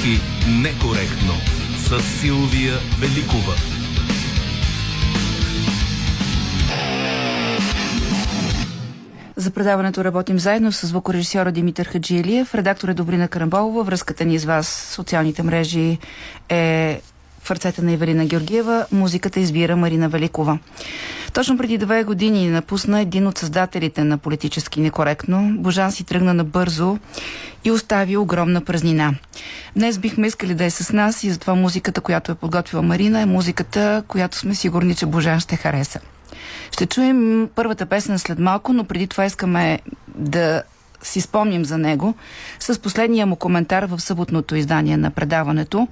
[0.00, 0.20] Политически
[0.62, 1.34] некоректно
[1.76, 3.54] с Силвия Великова.
[9.36, 13.82] За предаването работим заедно с звукорежисьора Димитър Хаджилиев, редактор е Добрина Карамболова.
[13.84, 15.98] Връзката ни с вас, социалните мрежи
[16.48, 17.00] е
[17.42, 18.86] в ръцете на Ивелина Георгиева.
[18.92, 20.58] Музиката избира Марина Великова.
[21.32, 25.54] Точно преди две години напусна един от създателите на политически некоректно.
[25.58, 26.98] Божан си тръгна набързо
[27.64, 29.14] и остави огромна празнина.
[29.76, 33.26] Днес бихме искали да е с нас и затова музиката, която е подготвила Марина, е
[33.26, 36.00] музиката, която сме сигурни, че Божан ще хареса.
[36.72, 39.78] Ще чуем първата песен след малко, но преди това искаме
[40.14, 40.62] да
[41.02, 42.14] си спомним за него
[42.60, 45.88] с последния му коментар в съботното издание на предаването.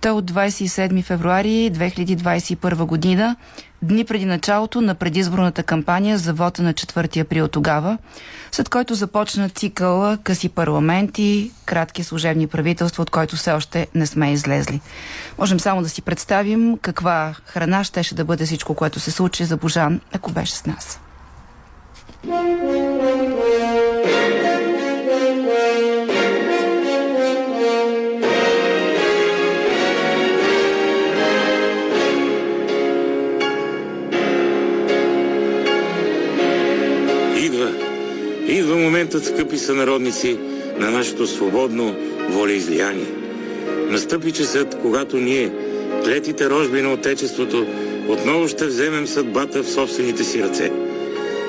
[0.00, 3.36] Той от 27 февруари 2021 година,
[3.82, 7.98] дни преди началото на предизборната кампания за вота на 4 април тогава,
[8.52, 14.32] след който започна цикъла къси парламенти, кратки служебни правителства, от който все още не сме
[14.32, 14.80] излезли.
[15.38, 19.56] Можем само да си представим каква храна щеше да бъде всичко, което се случи за
[19.56, 21.00] Божан, ако беше с нас.
[22.24, 23.08] Идва.
[38.48, 40.38] Идва моментът, скъпи сънародници,
[40.78, 41.94] на нашето свободно
[42.30, 43.06] волеизлияние.
[43.90, 45.52] Настъпи часът, когато ние,
[46.04, 47.66] клетите рожби на Отечеството,
[48.08, 50.72] отново ще вземем съдбата в собствените си ръце.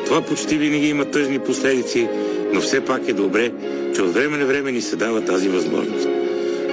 [0.06, 2.08] Това почти винаги има тъжни последици,
[2.54, 3.52] но все пак е добре,
[3.96, 6.08] че от време на време ни се дава тази възможност.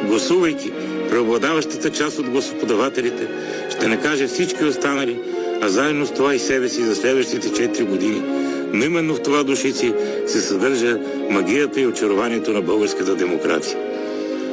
[0.06, 0.72] Гласувайки,
[1.10, 3.28] преобладаващата част от гласоподавателите
[3.70, 5.18] ще накаже всички останали,
[5.60, 8.22] а заедно с това и себе си за следващите 4 години.
[8.72, 9.92] Но именно в това душици
[10.26, 10.98] се съдържа
[11.30, 13.78] магията и очарованието на българската демокрация.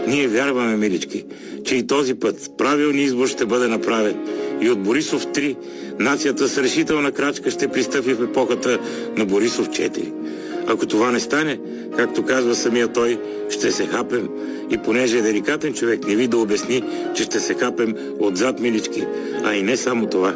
[0.07, 1.25] Ние вярваме, милички,
[1.65, 4.15] че и този път правилни избор ще бъде направен.
[4.61, 5.55] И от Борисов 3
[5.99, 8.79] нацията с решителна крачка ще пристъпи в епохата
[9.17, 10.11] на Борисов 4.
[10.67, 11.59] Ако това не стане,
[11.97, 14.29] както казва самия той, ще се хапем.
[14.69, 16.83] И понеже е деликатен човек, не ви да обясни,
[17.15, 19.03] че ще се хапем отзад милички,
[19.43, 20.35] а и не само това.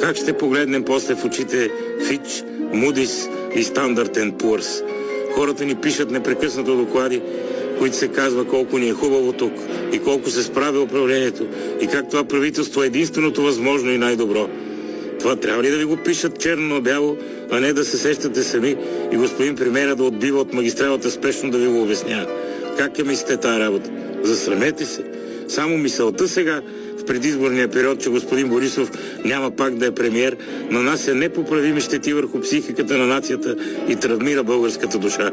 [0.00, 1.70] Как ще погледнем после в очите
[2.06, 4.82] Фич, Мудис и Стандартен Пурс?
[5.34, 7.22] Хората ни пишат непрекъснато доклади,
[7.78, 9.52] които се казва колко ни е хубаво тук
[9.92, 11.46] и колко се справя управлението
[11.80, 14.48] и как това правителство е единственото възможно и най-добро.
[15.20, 17.16] Това трябва ли да ви го пишат черно на бяло,
[17.50, 18.76] а не да се сещате сами
[19.12, 22.26] и господин премера да отбива от магистралата спешно да ви го обяснява?
[22.78, 23.90] Как е мислите тази работа?
[24.22, 25.04] Засрамете се.
[25.48, 26.62] Само мисълта сега
[27.08, 28.90] предизборния период, че господин Борисов
[29.24, 30.36] няма пак да е премьер,
[30.70, 33.56] нанася непоправими щети върху психиката на нацията
[33.88, 35.30] и травмира българската душа.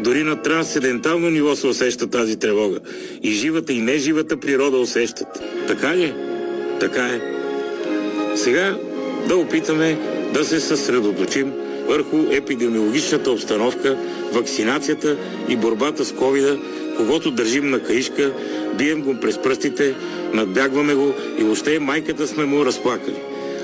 [0.00, 2.78] Дори на трансцендентално ниво се усеща тази тревога.
[3.22, 5.28] И живата и неживата природа усещат.
[5.66, 6.14] Така ли е?
[6.80, 7.20] Така е.
[8.36, 8.76] Сега
[9.28, 9.98] да опитаме
[10.34, 11.52] да се съсредоточим
[11.88, 13.96] върху епидемиологичната обстановка,
[14.32, 15.16] вакцинацията
[15.48, 16.58] и борбата с ковида,
[16.96, 18.32] когато държим на каишка,
[18.78, 19.94] бием го през пръстите,
[20.32, 23.16] надбягваме го и въобще майката сме му разплакали.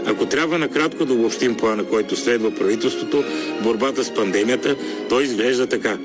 [0.06, 3.24] Ако трябва накратко да обобщим плана, който следва правителството,
[3.62, 4.76] борбата с пандемията,
[5.08, 5.98] той изглежда така.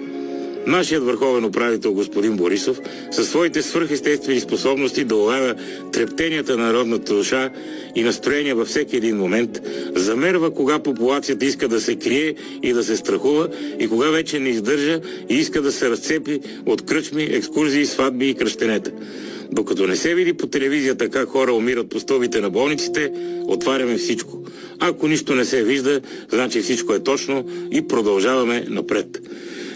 [0.68, 2.80] Нашият върховен управител господин Борисов
[3.12, 5.56] със своите свръхестествени способности да улавя
[5.94, 7.50] трептенията на народната душа
[7.96, 9.62] и настроения във всеки един момент,
[9.96, 13.48] замерва кога популацията иска да се крие и да се страхува
[13.80, 18.34] и кога вече не издържа и иска да се разцепи от кръчми, екскурзии, сватби и
[18.34, 18.92] кръщенета.
[19.52, 23.12] Докато не се види по телевизията как хора умират по стълбите на болниците,
[23.48, 24.44] отваряме всичко.
[24.80, 26.02] Ако нищо не се вижда,
[26.32, 29.20] значи всичко е точно и продължаваме напред.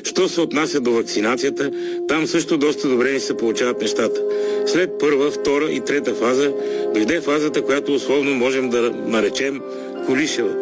[0.07, 1.71] Що се отнася до вакцинацията,
[2.07, 4.21] там също доста добре ни се получават нещата.
[4.65, 6.53] След първа, втора и трета фаза
[6.93, 9.61] дойде фазата, която условно можем да наречем
[10.05, 10.55] Колишева.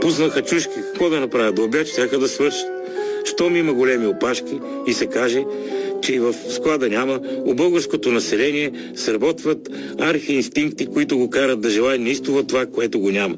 [0.00, 0.74] Пуснаха чушки.
[0.74, 1.54] Какво да направят?
[1.54, 2.77] Да обяд, чака да свършат.
[3.28, 5.44] Щом има големи опашки и се каже,
[6.02, 11.98] че и в склада няма, у българското население сработват архиинстинкти, които го карат да желая
[11.98, 13.36] неистово това, което го няма.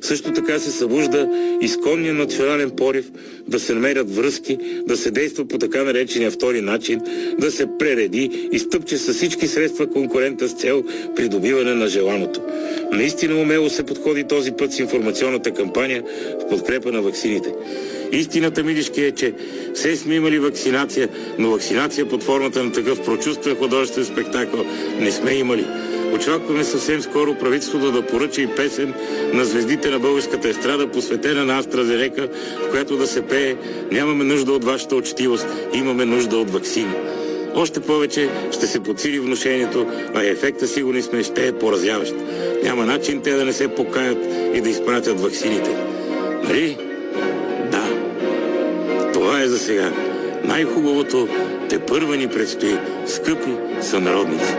[0.00, 1.28] Също така се събужда
[1.60, 3.10] изконния национален порив
[3.48, 7.00] да се намерят връзки, да се действа по така наречения втори начин,
[7.38, 10.82] да се пререди и стъпче с всички средства конкурента с цел
[11.16, 12.40] придобиване на желаното.
[12.92, 16.02] Наистина умело се подходи този път с информационната кампания
[16.40, 17.54] в подкрепа на ваксините.
[18.12, 19.34] Истината, милишки, е, че
[19.74, 21.08] все сме имали вакцинация,
[21.38, 24.64] но вакцинация под формата на такъв прочувствен художествен спектакъл
[25.00, 25.66] не сме имали.
[26.14, 28.94] Очакваме съвсем скоро правителството да поръча и песен
[29.32, 32.28] на звездите на българската естрада, посветена на AstraZeneca,
[32.66, 33.56] в която да се пее
[33.92, 36.94] «Нямаме нужда от вашата учтивост, имаме нужда от вакцини».
[37.54, 42.14] Още повече ще се подсили внушението, а ефекта сигурни сме ще е поразяващ.
[42.62, 44.18] Няма начин те да не се покаят
[44.54, 45.76] и да изпратят ваксините.
[46.44, 46.76] Нали?
[49.50, 49.92] За сега.
[50.44, 51.28] Най-хубавото
[51.68, 54.54] те първа ни предстои, скъпи сънародници.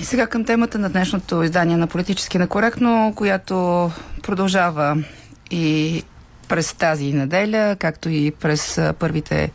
[0.00, 3.90] сега към темата на днешното издание на Политически некоректно, която
[4.22, 4.96] продължава
[5.50, 6.02] и
[6.48, 9.50] през тази неделя, както и през първите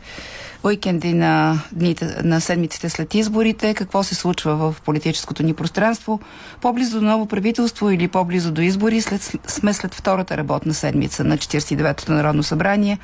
[0.64, 6.20] уикенди на, дните, на седмиците след изборите, какво се случва в политическото ни пространство.
[6.60, 11.38] По-близо до ново правителство или по-близо до избори след, сме след втората работна седмица на
[11.38, 12.98] 49-то Народно събрание.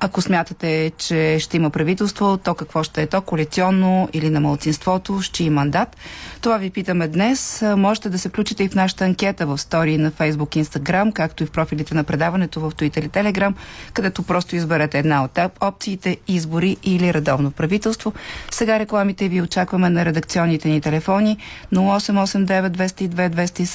[0.00, 5.20] Ако смятате, че ще има правителство, то какво ще е то, коалиционно или на малцинството,
[5.20, 5.96] ще и мандат?
[6.40, 7.64] Това ви питаме днес.
[7.76, 11.46] Можете да се включите и в нашата анкета в стори на Facebook Instagram, както и
[11.46, 13.54] в профилите на предаването в Twitter и Telegram,
[13.92, 18.12] където просто изберете една от опциите избори или редовно правителство.
[18.50, 21.38] Сега рекламите ви очакваме на редакционните ни телефони
[21.72, 23.66] 0889 202 207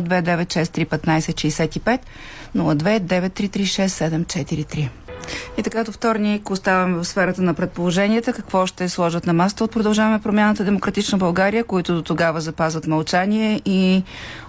[0.00, 1.18] 0296 315
[1.78, 2.00] 65
[2.54, 5.05] 02 933 743.
[5.58, 8.32] И така до вторник оставаме в сферата на предположенията.
[8.32, 13.60] Какво ще сложат на масата от продължаваме промяната Демократична България, които до тогава запазват мълчание
[13.64, 14.02] и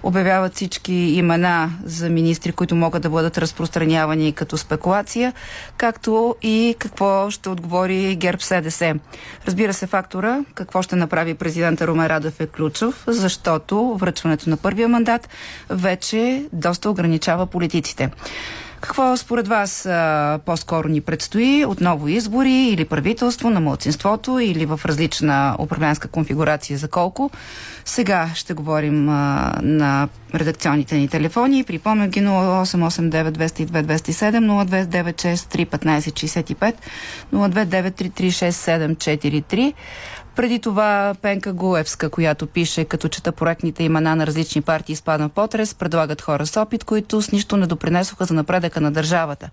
[0.03, 5.33] обявяват всички имена за министри, които могат да бъдат разпространявани като спекулация,
[5.77, 8.95] както и какво ще отговори ГЕРБ СДС.
[9.47, 14.87] Разбира се, фактора какво ще направи президента Румен Радев е ключов, защото връчването на първия
[14.87, 15.29] мандат
[15.69, 18.09] вече доста ограничава политиците.
[18.81, 19.89] Какво според вас
[20.45, 21.65] по-скоро ни предстои?
[21.65, 27.29] Отново избори или правителство на младсинството или в различна управленска конфигурация за колко?
[27.85, 31.63] Сега ще говорим а, на редакционните ни телефони.
[31.63, 36.73] Припомням ги 0889 202 207 0296 315 65
[37.33, 39.73] 029336743
[40.37, 45.31] преди това Пенка Гуевска, която пише, като чета проектните имена на различни партии изпадна в
[45.31, 49.49] потрес, предлагат хора с опит, които с нищо не допринесоха за напредъка на държавата.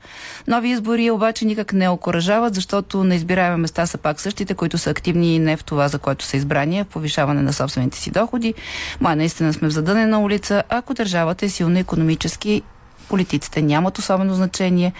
[0.46, 4.90] Нови избори обаче никак не окоръжават, защото на избираеми места са пак същите, които са
[4.90, 8.54] активни и не в това, за което са избрани, в повишаване на собствените си доходи.
[9.00, 12.62] Ма наистина сме в задънена улица, ако държавата е силно економически
[13.08, 14.92] Политиците нямат особено значение,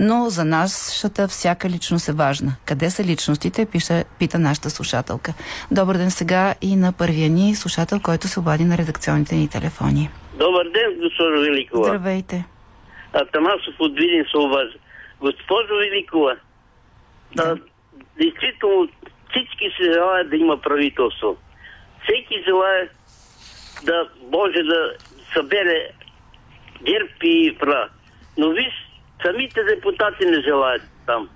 [0.00, 2.56] но за нашата всяка личност е важна.
[2.64, 5.34] Къде са личностите, пише, пита нашата слушателка.
[5.70, 10.10] Добър ден сега и на първия ни слушател, който се обади на редакционните ни телефони.
[10.38, 11.84] Добър ден, госпожо Великова.
[11.84, 12.44] Здравейте.
[13.12, 14.78] Атамасов от Видин се обажда.
[15.20, 16.36] Госпожо Великова,
[17.36, 17.42] да.
[17.42, 17.56] а,
[18.22, 18.88] действително
[19.30, 21.36] всички се желаят да има правителство.
[22.02, 22.88] Всеки желая
[23.84, 24.92] да може да
[25.34, 25.90] събере
[26.84, 27.88] ГЕРБ и ПРА.
[28.38, 28.74] Но виж,
[29.26, 31.28] самите депутати не желаят там.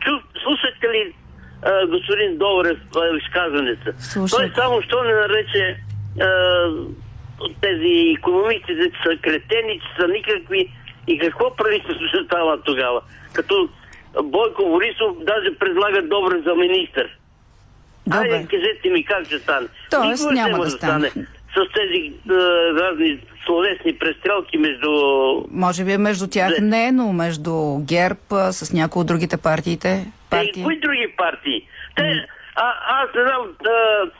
[0.00, 0.10] Чу,
[0.42, 1.14] слушате ли
[1.62, 2.78] а, господин Добрев
[3.22, 3.90] изказването?
[4.30, 5.76] Той само що не нарече
[6.20, 6.70] а,
[7.60, 10.72] тези економистите са кретени, че са никакви.
[11.06, 13.00] И какво правителство ще става тогава?
[13.32, 13.68] Като
[14.22, 17.18] Бойко Борисов даже предлага Добре за министър.
[18.06, 18.18] Добре.
[18.18, 19.66] Айде, кажете ми как ще стане.
[19.90, 21.10] Тоест Никога няма да стане.
[21.10, 21.26] стане
[21.58, 22.34] с тези а,
[22.74, 24.90] разни словесни престрелки между...
[25.50, 26.60] Може би между тях Де...
[26.60, 30.06] не, но между ГЕРБ с някои от другите партиите.
[30.30, 30.60] Партии.
[30.60, 31.68] Е, кои други партии?
[31.96, 34.10] Те, а, аз не знам, а,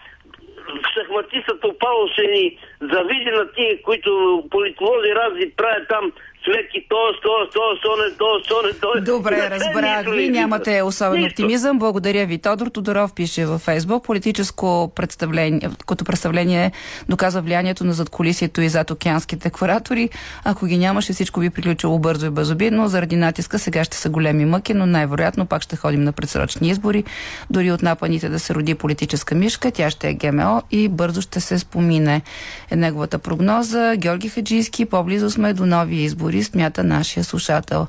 [0.95, 6.13] шахматистът Павло ще ни завиди на тия, които политолози разни правят там
[6.49, 9.13] сметки, то, то, то, то, не, то, то, не, то.
[9.13, 10.29] Добре, разбрах ви.
[10.29, 11.33] Нямате особен Нищо.
[11.33, 11.79] оптимизъм.
[11.79, 12.39] Благодаря ви.
[12.39, 14.05] Тодор Тодоров пише във Фейсбук.
[14.05, 16.73] Политическо представление, като представление
[17.09, 20.09] доказва влиянието на задколисието и зад океанските екваратори.
[20.45, 22.89] Ако ги нямаше, всичко би приключило бързо и безобидно.
[22.89, 27.05] Заради натиска сега ще са големи мъки, но най-вероятно пак ще ходим на предсрочни избори.
[27.51, 31.41] Дори от напаните да се роди политическа мишка, тя ще е ГМО и бързо ще
[31.41, 32.23] се спомине.
[32.71, 33.97] Е неговата прогноза.
[33.97, 37.87] Георги Хаджийски, по-близо сме до нови избори дори смята нашия слушател.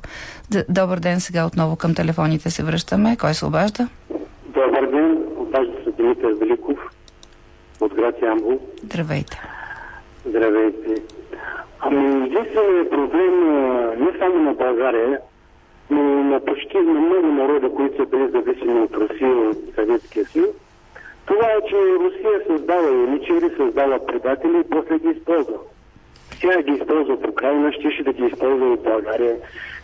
[0.68, 3.16] Добър ден, сега отново към телефоните се връщаме.
[3.20, 3.88] Кой се обажда?
[4.46, 6.78] Добър ден, обажда се Димитър Великов
[7.80, 8.60] от град Ямбол.
[8.84, 9.40] Здравейте.
[10.26, 11.02] Здравейте.
[11.80, 13.34] Ами, единственият проблем
[14.04, 15.18] не само на България,
[15.90, 20.24] но на почти на много народа, които са били зависими от Русия и от Съветския
[20.24, 20.50] съюз,
[21.26, 25.58] това е, че Русия създава уничери, създава предатели и после ги използва.
[26.40, 29.36] Ще ги използва в Украина, ще, ще да ги използва в България.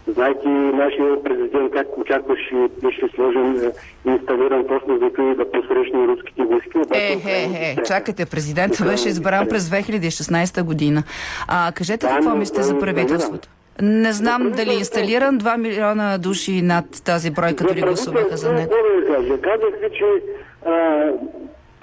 [0.06, 6.42] Знаете, нашия президент как очакваше беше сложен, е, инсталиран точно за това да посрещне руските
[6.42, 6.78] войски.
[6.94, 11.02] Е, е, е, чакайте, президентът беше избран през 2016 година.
[11.48, 13.48] А кажете какво мислите за правителството?
[13.82, 15.38] Не знам дали е инсталиран.
[15.38, 18.72] 2 милиона души над тази бройка дори гласуваха за него.
[19.42, 20.04] Казах ви, че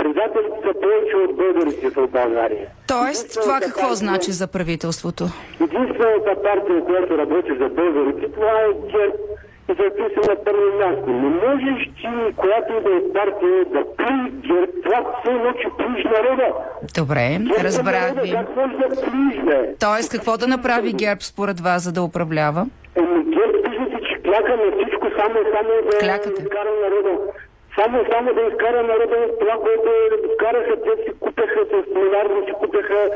[0.03, 2.67] предателите са повече от българите в България.
[2.87, 5.23] Тоест, това какво партия, значи за правителството?
[5.67, 9.15] Единствената партия, която работи за българите, това е ГЕРБ
[9.69, 11.07] и записа на първо място.
[11.23, 14.17] Не можеш ти, която и да е партия, да пли
[14.47, 16.47] ГЕРБ, това все едно, че плиш народа.
[16.99, 18.31] Добре, ГЕРБ разбрах ви.
[18.31, 19.75] Как може да плиш, бе?
[19.79, 22.61] Тоест, какво да направи ГЕРБ според вас, за да управлява?
[22.95, 26.43] Еми, ГЕРБ пишете, че кляка на всичко, само, само да Клякате.
[26.55, 27.11] кара народа
[27.75, 29.89] само, само да изкара народа това, което
[30.33, 33.09] вкараха, те си купеха с милиарди, си купеха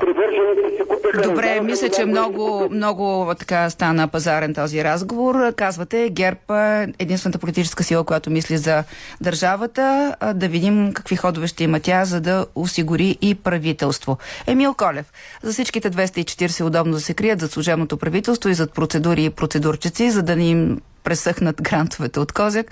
[0.00, 1.22] привържените, си купеха...
[1.28, 5.52] Добре, мисля, че много, много така стана пазарен този разговор.
[5.56, 8.84] Казвате, ГЕРБ е единствената политическа сила, която мисли за
[9.20, 10.16] държавата.
[10.34, 14.18] Да видим какви ходове ще има тя, за да осигури и правителство.
[14.46, 15.12] Емил Колев.
[15.42, 20.10] За всичките 240 удобно да се крият за служебното правителство и зад процедури и процедурчици,
[20.10, 22.66] за да ни им пресъхнат грантовете от Козяк.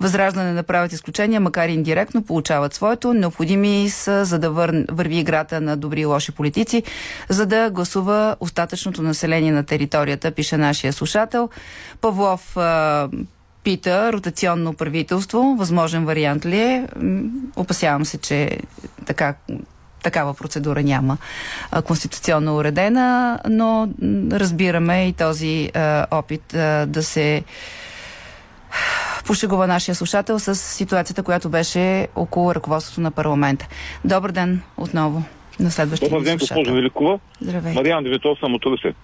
[0.00, 3.14] Възраждане направят изключения, макар и индиректно получават своето.
[3.14, 4.84] Необходими са, за да вър...
[4.90, 6.82] върви играта на добри и лоши политици,
[7.28, 11.48] за да гласува остатъчното население на територията, пише нашия слушател.
[12.00, 13.08] Павлов а,
[13.64, 15.56] пита ротационно правителство.
[15.58, 16.86] Възможен вариант ли е?
[17.56, 18.58] Опасявам се, че
[19.06, 19.34] така
[20.04, 21.16] такава процедура няма
[21.70, 23.88] а, конституционно уредена, но
[24.32, 27.44] разбираме и този а, опит а, да се
[29.26, 33.66] пошегува нашия слушател с ситуацията, която беше около ръководството на парламента.
[34.04, 35.22] Добър ден отново
[35.60, 37.18] на следващия Добър ден, госпожо Великова.
[37.40, 37.78] Здравейте.
[37.78, 38.94] Мариан Девитов съм от Русе.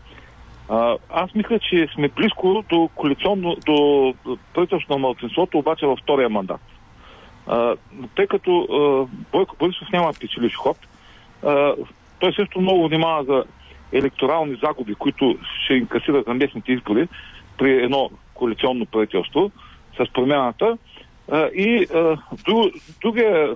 [1.11, 4.15] Аз мисля, че сме близко до коалиционно, до
[4.55, 6.61] правителство на младсинството, обаче във втория мандат.
[7.47, 7.77] А,
[8.17, 10.77] тъй като а, Бойко Борисов няма печеливш ход,
[12.19, 13.45] той също много внимава за
[13.93, 17.09] електорални загуби, които ще инкасират на местните избори
[17.59, 19.51] при едно коалиционно правителство
[19.97, 20.79] с промяната.
[21.31, 23.55] А, и а, друг, другия,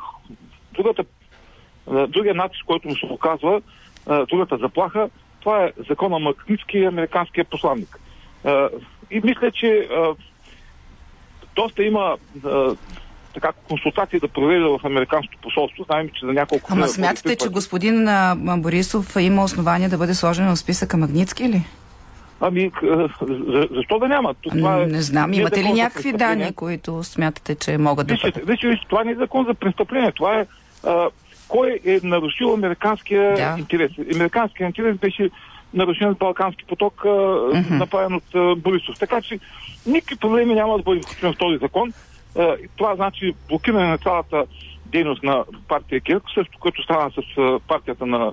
[0.72, 1.04] другата,
[1.90, 3.62] а, другия натиск, който му се оказва,
[4.06, 5.08] а, другата заплаха,
[5.40, 8.00] това е закона Макницки и американския посланник.
[8.44, 8.68] А,
[9.10, 10.14] и мисля, че а,
[11.56, 12.74] доста има а,
[13.34, 15.84] така консултации да проведе в американското посолство.
[15.84, 16.68] Знаем, че за няколко...
[16.72, 21.62] Ама смятате, че господин а, Борисов има основания да бъде сложен в списъка Магницки ли?
[22.40, 22.70] Ами,
[23.70, 24.34] защо да няма?
[24.34, 28.46] Това е, не знам, имате ли някакви данни, които смятате, че могат да бъдат?
[28.46, 30.12] Вижте, виж, това не е закон за престъпление.
[30.12, 30.46] Това е
[30.86, 31.08] а,
[31.48, 33.56] кой е нарушил американския да.
[33.58, 33.90] интерес.
[34.14, 35.30] Американския интерес беше
[35.74, 37.70] нарушен с Балкански поток, а, uh-huh.
[37.70, 38.98] направен от а, Борисов.
[38.98, 39.38] Така че
[39.86, 41.92] никакви проблеми няма да бъде включен в този закон.
[42.76, 44.46] Това значи блокиране на цялата
[44.86, 48.32] дейност на партия Кирк, също като стана с партията на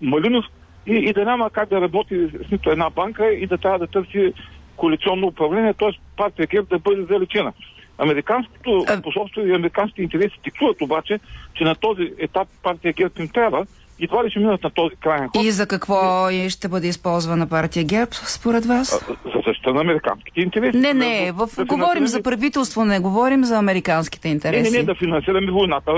[0.00, 0.44] Малинов
[0.86, 3.86] и, и да няма как да работи с нито една банка и да трябва да
[3.86, 4.32] търси
[4.76, 5.90] коалиционно управление, т.е.
[6.16, 7.52] партия ГЕРБ да бъде залечена.
[7.98, 11.20] Американското посолство и американските интереси диктуват обаче,
[11.54, 13.66] че на този етап партия ГЕРБ им трябва
[14.00, 15.44] и това ли ще минат на този крайен ход?
[15.44, 16.50] И за какво и...
[16.50, 19.04] ще бъде използвана партия ГЕРБ, според вас?
[19.24, 20.78] За защита на американските интереси.
[20.78, 21.48] Не, не, в...
[21.56, 24.62] да говорим за правителство, не говорим за американските интереси.
[24.62, 25.92] Не, не, не, да финансираме войната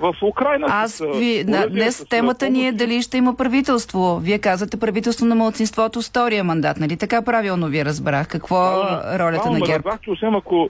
[0.00, 0.66] в Украина.
[0.70, 4.18] Аз ви, на, днес темата ни е дали ще има правителство.
[4.22, 8.28] Вие казвате правителство на младсинството с втория мандат, нали така правилно ви разбрах?
[8.28, 9.72] Какво е ролята на ГЕРБ?
[9.74, 10.68] Разбрах, че освен ако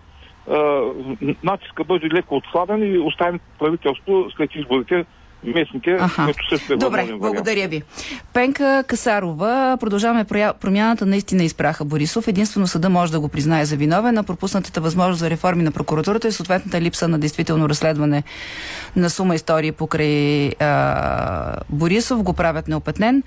[1.44, 5.04] натиска бъде леко отслабен и оставим правителство след изборите
[5.52, 6.24] местните, Аха.
[6.24, 7.82] които също е Добре, благодаря ви.
[8.32, 10.24] Пенка Касарова, продължаваме
[10.60, 12.28] промяната, наистина изпраха Борисов.
[12.28, 16.28] Единствено съда може да го признае за виновен, а пропуснатата възможност за реформи на прокуратурата
[16.28, 18.22] и съответната липса на действително разследване
[18.96, 23.22] на сума истории покрай а, Борисов го правят неопетнен.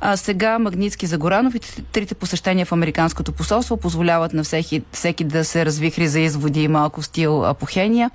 [0.00, 1.60] А, сега Магницки за Горанов и
[1.92, 7.02] трите посещения в Американското посолство позволяват на всеки, всеки да се развихри за изводи малко
[7.02, 8.10] стил апохения.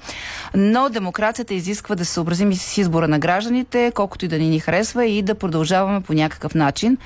[0.55, 4.49] Но демокрацията изисква да се съобразим и с избора на гражданите, колкото и да ни
[4.49, 6.97] ни харесва и да продължаваме по някакъв начин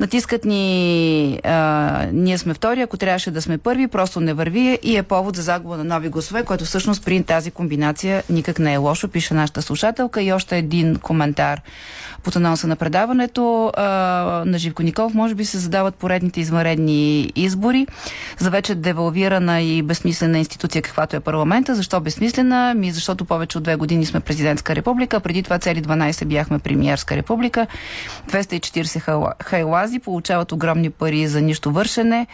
[0.00, 4.96] Натискат ни, а, ние сме втори, ако трябваше да сме първи, просто не върви и
[4.96, 8.76] е повод за загуба на нови гласове, което всъщност при тази комбинация никак не е
[8.76, 10.22] лошо, пише нашата слушателка.
[10.22, 11.60] И още един коментар
[12.26, 13.72] под анонса на предаването.
[13.76, 13.84] А,
[14.46, 17.86] на Живко Николов може би се задават поредните извънредни избори
[18.38, 21.74] за вече девалвирана и безсмислена институция, каквато е парламента.
[21.74, 22.74] Защо безсмислена?
[22.76, 27.16] Ми защото повече от две години сме президентска република, преди това цели 12 бяхме премиерска
[27.16, 27.66] република.
[28.30, 32.26] 240 хайлази получават огромни пари за нищо вършене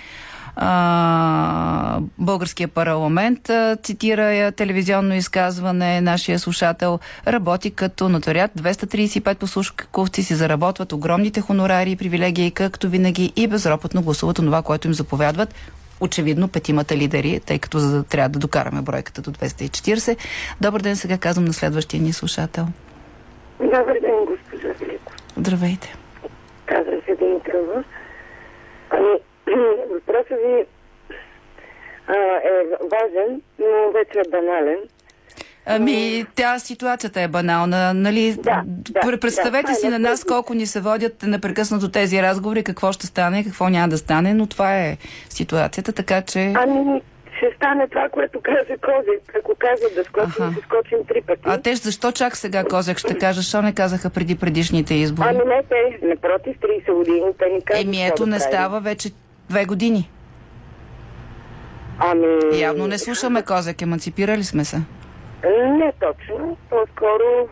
[0.56, 3.50] а, българския парламент,
[3.82, 8.50] цитира телевизионно изказване, нашия слушател работи като нотариат.
[8.59, 14.88] 235 послушковци си заработват огромните хонорари и привилегии, както винаги и безропотно гласуват това, което
[14.88, 15.54] им заповядват
[16.00, 20.16] очевидно петимата лидери, тъй като за да трябва да докараме бройката до 240.
[20.61, 22.66] Добър ден, сега казвам на следващия ни слушател.
[23.61, 25.12] Добър ден, госпожа Велико.
[25.37, 25.94] Здравейте.
[26.66, 27.85] Казвам се Димитрова.
[28.90, 29.18] Ами,
[29.90, 30.64] въпросът ви
[32.06, 34.78] а, е важен, но вече е банален.
[35.66, 38.37] Ами, тя ситуацията е банална, нали?
[38.38, 42.92] Да, да, Представете да, си на нас колко ни се водят непрекъснато тези разговори, какво
[42.92, 44.97] ще стане, какво няма да стане, но това е
[45.28, 46.52] ситуацията, така че...
[46.56, 47.02] Ами,
[47.37, 49.37] ще стане това, което каза Козик.
[49.38, 50.52] Ако каза да скочим, Аха.
[50.52, 51.42] ще скочим три пъти.
[51.44, 55.28] А те защо чак сега Козак ще кажа, що не казаха преди предишните избори?
[55.28, 59.11] Ами не те, напротив, 30 години, те ни казват Еми ето да не става вече
[59.52, 60.11] две години.
[61.99, 62.61] Ами...
[62.61, 64.76] Явно не слушаме Козак, еманципирали сме се.
[65.78, 66.56] Не точно.
[66.71, 67.49] По-скоро...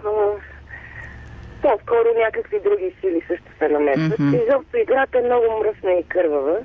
[1.63, 4.19] По-скоро някакви други сили също се намесват.
[4.19, 4.35] Мгм.
[4.35, 6.57] Изобщо играта е много мръсна и кървава.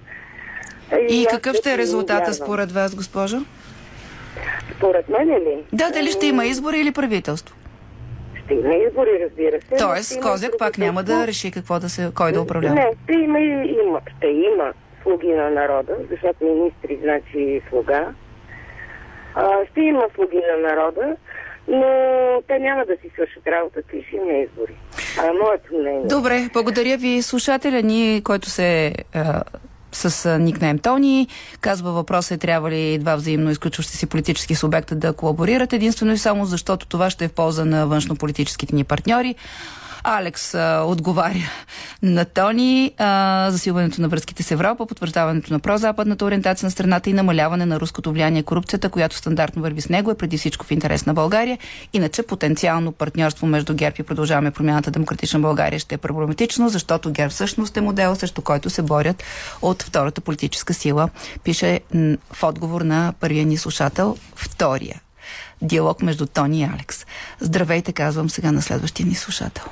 [1.09, 3.37] И аз какъв ще е резултата според вас, госпожо?
[4.77, 5.63] Според мен е ли?
[5.73, 7.55] Да, дали ще има избори или правителство?
[8.45, 9.75] Ще има избори, разбира се.
[9.77, 12.75] Тоест, има Козак пак няма да реши какво да се, кой да управлява.
[12.75, 14.73] Не, ще има, и има, ще има
[15.05, 18.13] слуги на народа, защото министри значи слуга.
[19.35, 21.15] А, ще има слуги на народа,
[21.67, 21.87] но
[22.47, 24.75] те няма да си свършат работата и ще има избори.
[25.19, 26.07] А моето мнение.
[26.07, 27.21] Добре, благодаря ви.
[27.21, 29.43] Слушателя ни, който се а,
[29.91, 31.27] с никнейм Тони,
[31.61, 36.17] казва въпроса е трябва ли два взаимно изключващи си политически субекта да колаборират единствено и
[36.17, 39.35] само защото това ще е в полза на външнополитическите ни партньори.
[40.07, 41.49] Алекс а, отговаря
[42.01, 47.13] на Тони а, засилването на връзките с Европа, потвърждаването на прозападната ориентация на страната и
[47.13, 50.71] намаляване на руското влияние и корупцията, която стандартно върви с него, е преди всичко в
[50.71, 51.57] интерес на България.
[51.93, 57.29] Иначе потенциално партньорство между ГЕРБ и продължаваме промяната Демократична България ще е проблематично, защото ГЕРБ
[57.29, 59.23] всъщност е модел, срещу който се борят
[59.61, 61.09] от втората политическа сила,
[61.43, 61.79] пише
[62.33, 65.01] в отговор на първия ни слушател, втория.
[65.61, 67.05] Диалог между Тони и Алекс.
[67.39, 69.63] Здравейте, казвам сега на следващия ни слушател.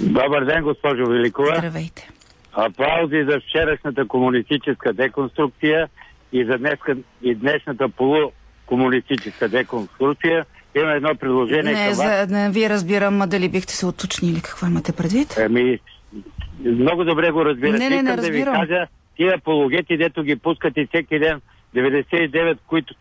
[0.00, 1.54] Добър ден, госпожо Великова.
[1.58, 2.08] Здравейте.
[2.52, 5.88] Аплаузи за вчерашната комунистическа деконструкция
[6.32, 10.46] и за днеска, и днешната полукомунистическа деконструкция.
[10.76, 14.92] Има едно предложение Не, към за, не ви разбирам, дали бихте се уточнили какво имате
[14.92, 15.36] предвид?
[15.46, 15.78] Ами,
[16.64, 17.78] много добре го разбирате.
[17.78, 18.54] Не, не, не Искам да ви разбирам.
[18.54, 21.40] кажа, тия апологети, дето ги пускате всеки ден,
[21.76, 22.94] 99, които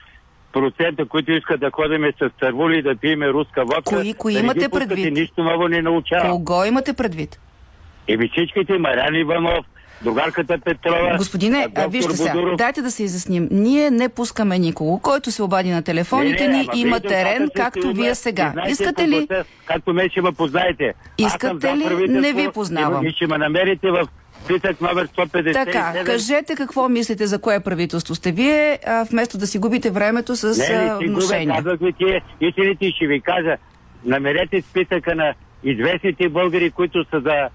[0.59, 3.95] процента, които искат да ходиме с цървули и да пиеме руска водка.
[3.95, 5.13] Кои- кои да имате предвид?
[5.13, 6.31] Нищо ново не научавам.
[6.45, 7.39] Кого имате предвид?
[8.07, 9.65] Еми всичките, Марян Иванов,
[10.01, 12.55] другарката Петрова, Господине, а, вижте сега, Бодуров.
[12.57, 13.47] дайте да се изясним.
[13.51, 17.49] Ние не пускаме никого, който се обади на телефоните Не, не, ни, има вие терен,
[17.55, 18.49] както вие сега.
[18.53, 19.27] знаете Искате ли?
[19.65, 20.93] Както ме ще ме познаете.
[21.17, 22.07] Искате ли?
[22.09, 23.05] Не ви познавам.
[23.05, 24.07] И ще ме намерите в
[24.47, 25.53] списък номер 157.
[25.55, 30.35] Така, кажете какво мислите за кое правителство сте вие, а, вместо да си губите времето
[30.35, 31.55] с Не, а, не си губя, внушения.
[31.55, 33.57] казвах ви тия истините ще ви кажа.
[34.05, 35.33] Намерете списъка на
[35.63, 37.49] известните българи, които са за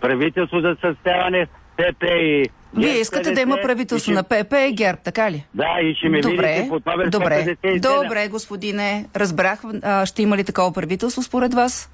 [0.00, 2.44] правителство за съставяне, ПП и...
[2.76, 5.46] Вие искате да има правителство и на ще- ПП и ГЕРБ, така ли?
[5.54, 7.80] Да, и ще ме Добре, видите под номер добре, 157.
[8.02, 9.06] добре, господине.
[9.16, 11.90] Разбрах, а, ще има ли такова правителство според вас?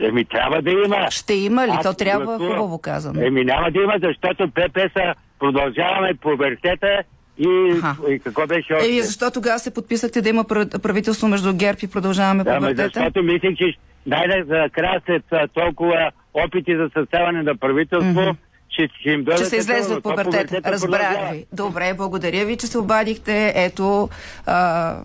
[0.00, 1.10] Еми, трябва да има.
[1.10, 1.70] Ще има ли?
[1.70, 2.52] Аз То трябва гласувам.
[2.52, 3.20] хубаво казано.
[3.22, 7.02] Еми няма да има, защото ПП са продължаваме пубертета
[7.38, 8.12] и, Аха.
[8.12, 8.88] и какво беше още?
[8.88, 12.82] Е, защо тогава се подписахте да има пра- правителство между ГЕРБ и продължаваме да, пубертета?
[12.84, 13.64] защото мислех, че
[14.06, 15.22] най-накрая след
[15.54, 18.30] толкова опити за съставяне на правителство, Мгм.
[18.68, 20.60] ще, ще им дойде Ще се излезе от пубертета.
[20.64, 21.44] Разбрах ви.
[21.52, 23.52] Добре, благодаря ви, че се обадихте.
[23.56, 24.08] Ето,
[24.46, 24.96] а,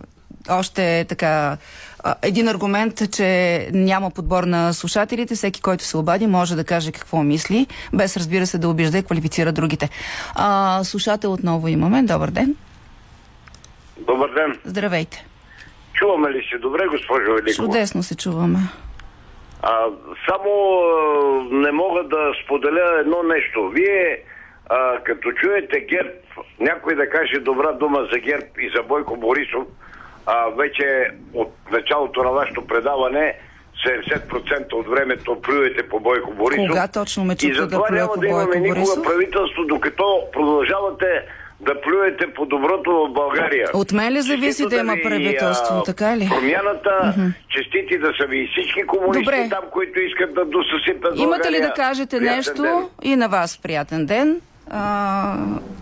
[0.49, 1.57] още така
[2.21, 5.35] един аргумент, че няма подбор на слушателите.
[5.35, 9.03] Всеки, който се обади, може да каже какво мисли, без разбира се да обижда и
[9.03, 9.89] квалифицира другите.
[10.35, 12.03] А, слушател отново имаме.
[12.03, 12.55] Добър ден.
[13.97, 14.59] Добър ден.
[14.65, 15.25] Здравейте.
[15.93, 17.67] Чуваме ли се добре, госпожо Великова?
[17.67, 18.59] Чудесно се чуваме.
[19.61, 19.85] А,
[20.29, 20.51] само
[21.51, 23.69] не мога да споделя едно нещо.
[23.69, 24.23] Вие,
[24.69, 26.09] а, като чуете ГЕРБ,
[26.59, 29.63] някой да каже добра дума за ГЕРБ и за Бойко Борисов,
[30.25, 30.85] а, вече
[31.33, 33.35] от началото на вашето предаване
[33.87, 36.67] 70% от времето плюете по Бойко Борисов.
[36.67, 39.03] Кога точно ме И чуха да затова плюя няма по да имаме Бойко никога Борисов?
[39.03, 41.05] правителство, докато продължавате
[41.61, 43.67] да плюете по доброто в България.
[43.73, 46.29] От мен ли зависи Честито да има ви, правителство, а, така ли?
[46.29, 47.13] Промяната,
[47.49, 49.47] честити да са ви и всички комунисти Добре.
[49.49, 51.61] там, които искат да досъсипят Имате ли България.
[51.61, 52.87] да кажете Приятен нещо ден.
[53.03, 54.41] и на вас приятен ден?
[54.69, 55.37] А,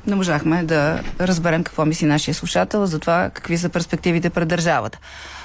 [0.07, 4.99] не можахме да разберем какво мисли нашия слушател за това какви са перспективите пред държавата.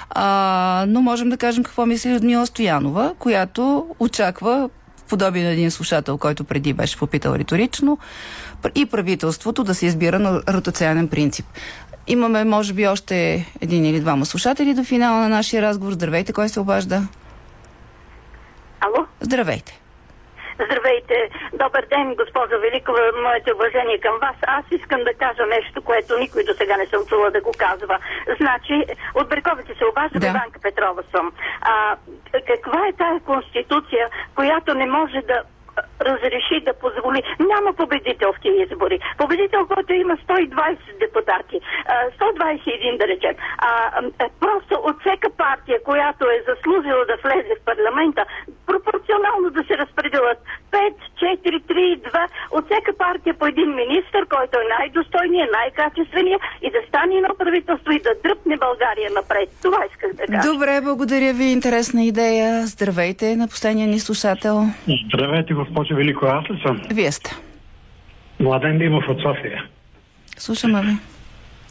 [0.09, 4.69] А, но можем да кажем какво мисли Людмила Стоянова, която очаква
[5.09, 7.97] подобие на един слушател, който преди беше попитал риторично,
[8.75, 11.45] и правителството да се избира на ротационен принцип.
[12.07, 15.93] Имаме, може би, още един или двама слушатели до финала на нашия разговор.
[15.93, 17.07] Здравейте, кой се обажда?
[18.81, 19.05] Ало?
[19.21, 19.79] Здравейте.
[20.59, 21.29] Здравейте!
[21.53, 22.99] Добър ден, госпожо Великова.
[23.23, 24.35] Моите уважение към вас.
[24.47, 27.99] Аз искам да кажа нещо, което никой до сега не съм чула да го казва.
[28.39, 30.27] Значи, от Берковите се обажда Да.
[30.27, 31.31] Иванка Петрова съм.
[31.61, 31.95] А,
[32.47, 35.43] каква е тая конституция, която не може да
[36.01, 37.23] разреши да позволи.
[37.39, 38.99] Няма победител в тези избори.
[39.17, 43.35] Победител, който има 120 депутати, а, 121 да речем.
[43.57, 43.69] А,
[44.19, 48.25] а, просто от всяка партия, която е заслужила да влезе в парламента,
[48.65, 50.39] пропорционално да се разпределят
[50.71, 56.71] 5, 4, 3, 2 от всяка партия по един министр, който е най-достойният, най-качественият и
[56.71, 59.49] да стане едно правителство и да дръпне България напред.
[59.63, 60.51] Това исках да кажа.
[60.51, 61.45] Добре, благодаря ви.
[61.45, 62.67] Интересна идея.
[62.67, 64.55] Здравейте на последния ни слушател.
[65.13, 66.25] Здравейте, госпожо Велико.
[66.25, 66.81] Аз ли съм?
[66.93, 67.31] Вие сте.
[68.39, 69.63] Младен Димов от София.
[70.37, 70.93] Слушаме ви.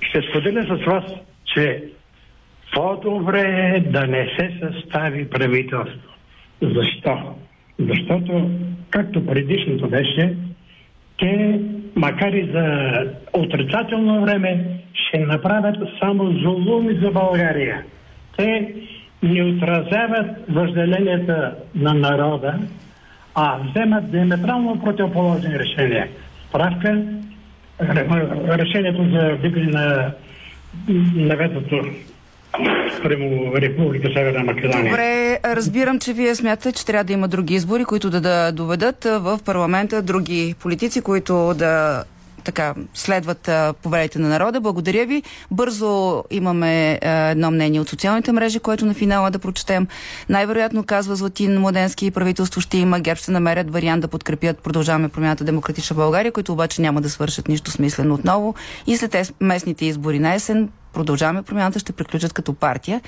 [0.09, 1.05] Ще споделя с вас,
[1.45, 1.85] че
[2.75, 6.11] по-добре е да не се състави правителство.
[6.63, 7.35] Защо?
[7.79, 8.51] Защото,
[8.91, 10.37] както предишното беше,
[11.19, 11.61] те,
[11.97, 12.91] макар и за
[13.33, 17.85] отрицателно време, ще направят само зулуми за България.
[18.37, 18.75] Те
[19.23, 22.59] не отразяват въжделенията на народа,
[23.35, 26.09] а вземат диаметрално противоположни решения.
[26.49, 27.03] Справка,
[27.83, 30.13] ре- решението за вдигане на,
[31.15, 31.81] на ветото
[33.03, 34.85] прямо Република Северна Македония.
[34.85, 39.05] Добре, разбирам, че вие смятате, че трябва да има други избори, които да, да доведат
[39.05, 42.05] в парламента други политици, които да
[42.45, 44.61] така следват а, повелите на народа.
[44.61, 45.23] Благодаря ви.
[45.51, 49.87] Бързо имаме едно мнение от социалните мрежи, което на финала да прочетем.
[50.29, 55.45] Най-вероятно, казва Златин Младенски, правителство ще има, ГЕРБ ще намерят вариант да подкрепят Продължаваме промяната
[55.45, 58.55] Демократична България, които обаче няма да свършат нищо смислено отново.
[58.87, 63.01] И след ес- местните избори на есен продължаваме промяната, ще приключат като партия.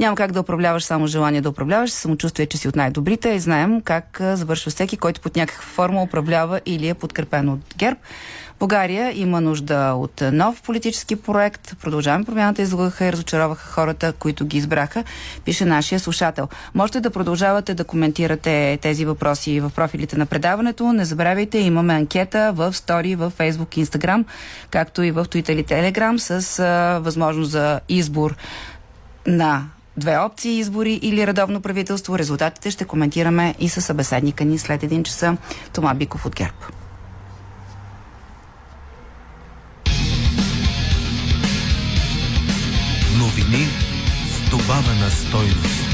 [0.00, 3.80] Няма как да управляваш само желание да управляваш, самочувствие, че си от най-добрите и знаем
[3.80, 8.00] как завършва всеки, който под някаква форма управлява или е подкрепен от ГЕРБ.
[8.60, 11.76] България има нужда от нов политически проект.
[11.82, 15.04] Продължаваме промяната, излагаха и разочароваха хората, които ги избраха,
[15.44, 16.48] пише нашия слушател.
[16.74, 20.92] Можете да продължавате да коментирате тези въпроси в профилите на предаването.
[20.92, 24.24] Не забравяйте, имаме анкета в Стори, в Facebook, Instagram,
[24.70, 28.36] както и в Twitter и Telegram с а, възможност за избор
[29.26, 32.18] на две опции избори или редовно правителство.
[32.18, 35.36] Резултатите ще коментираме и със събеседника ни след един часа.
[35.72, 36.79] Тома Биков от ГЕРБ.
[43.40, 43.68] Новини
[44.28, 45.89] с добавена стойност.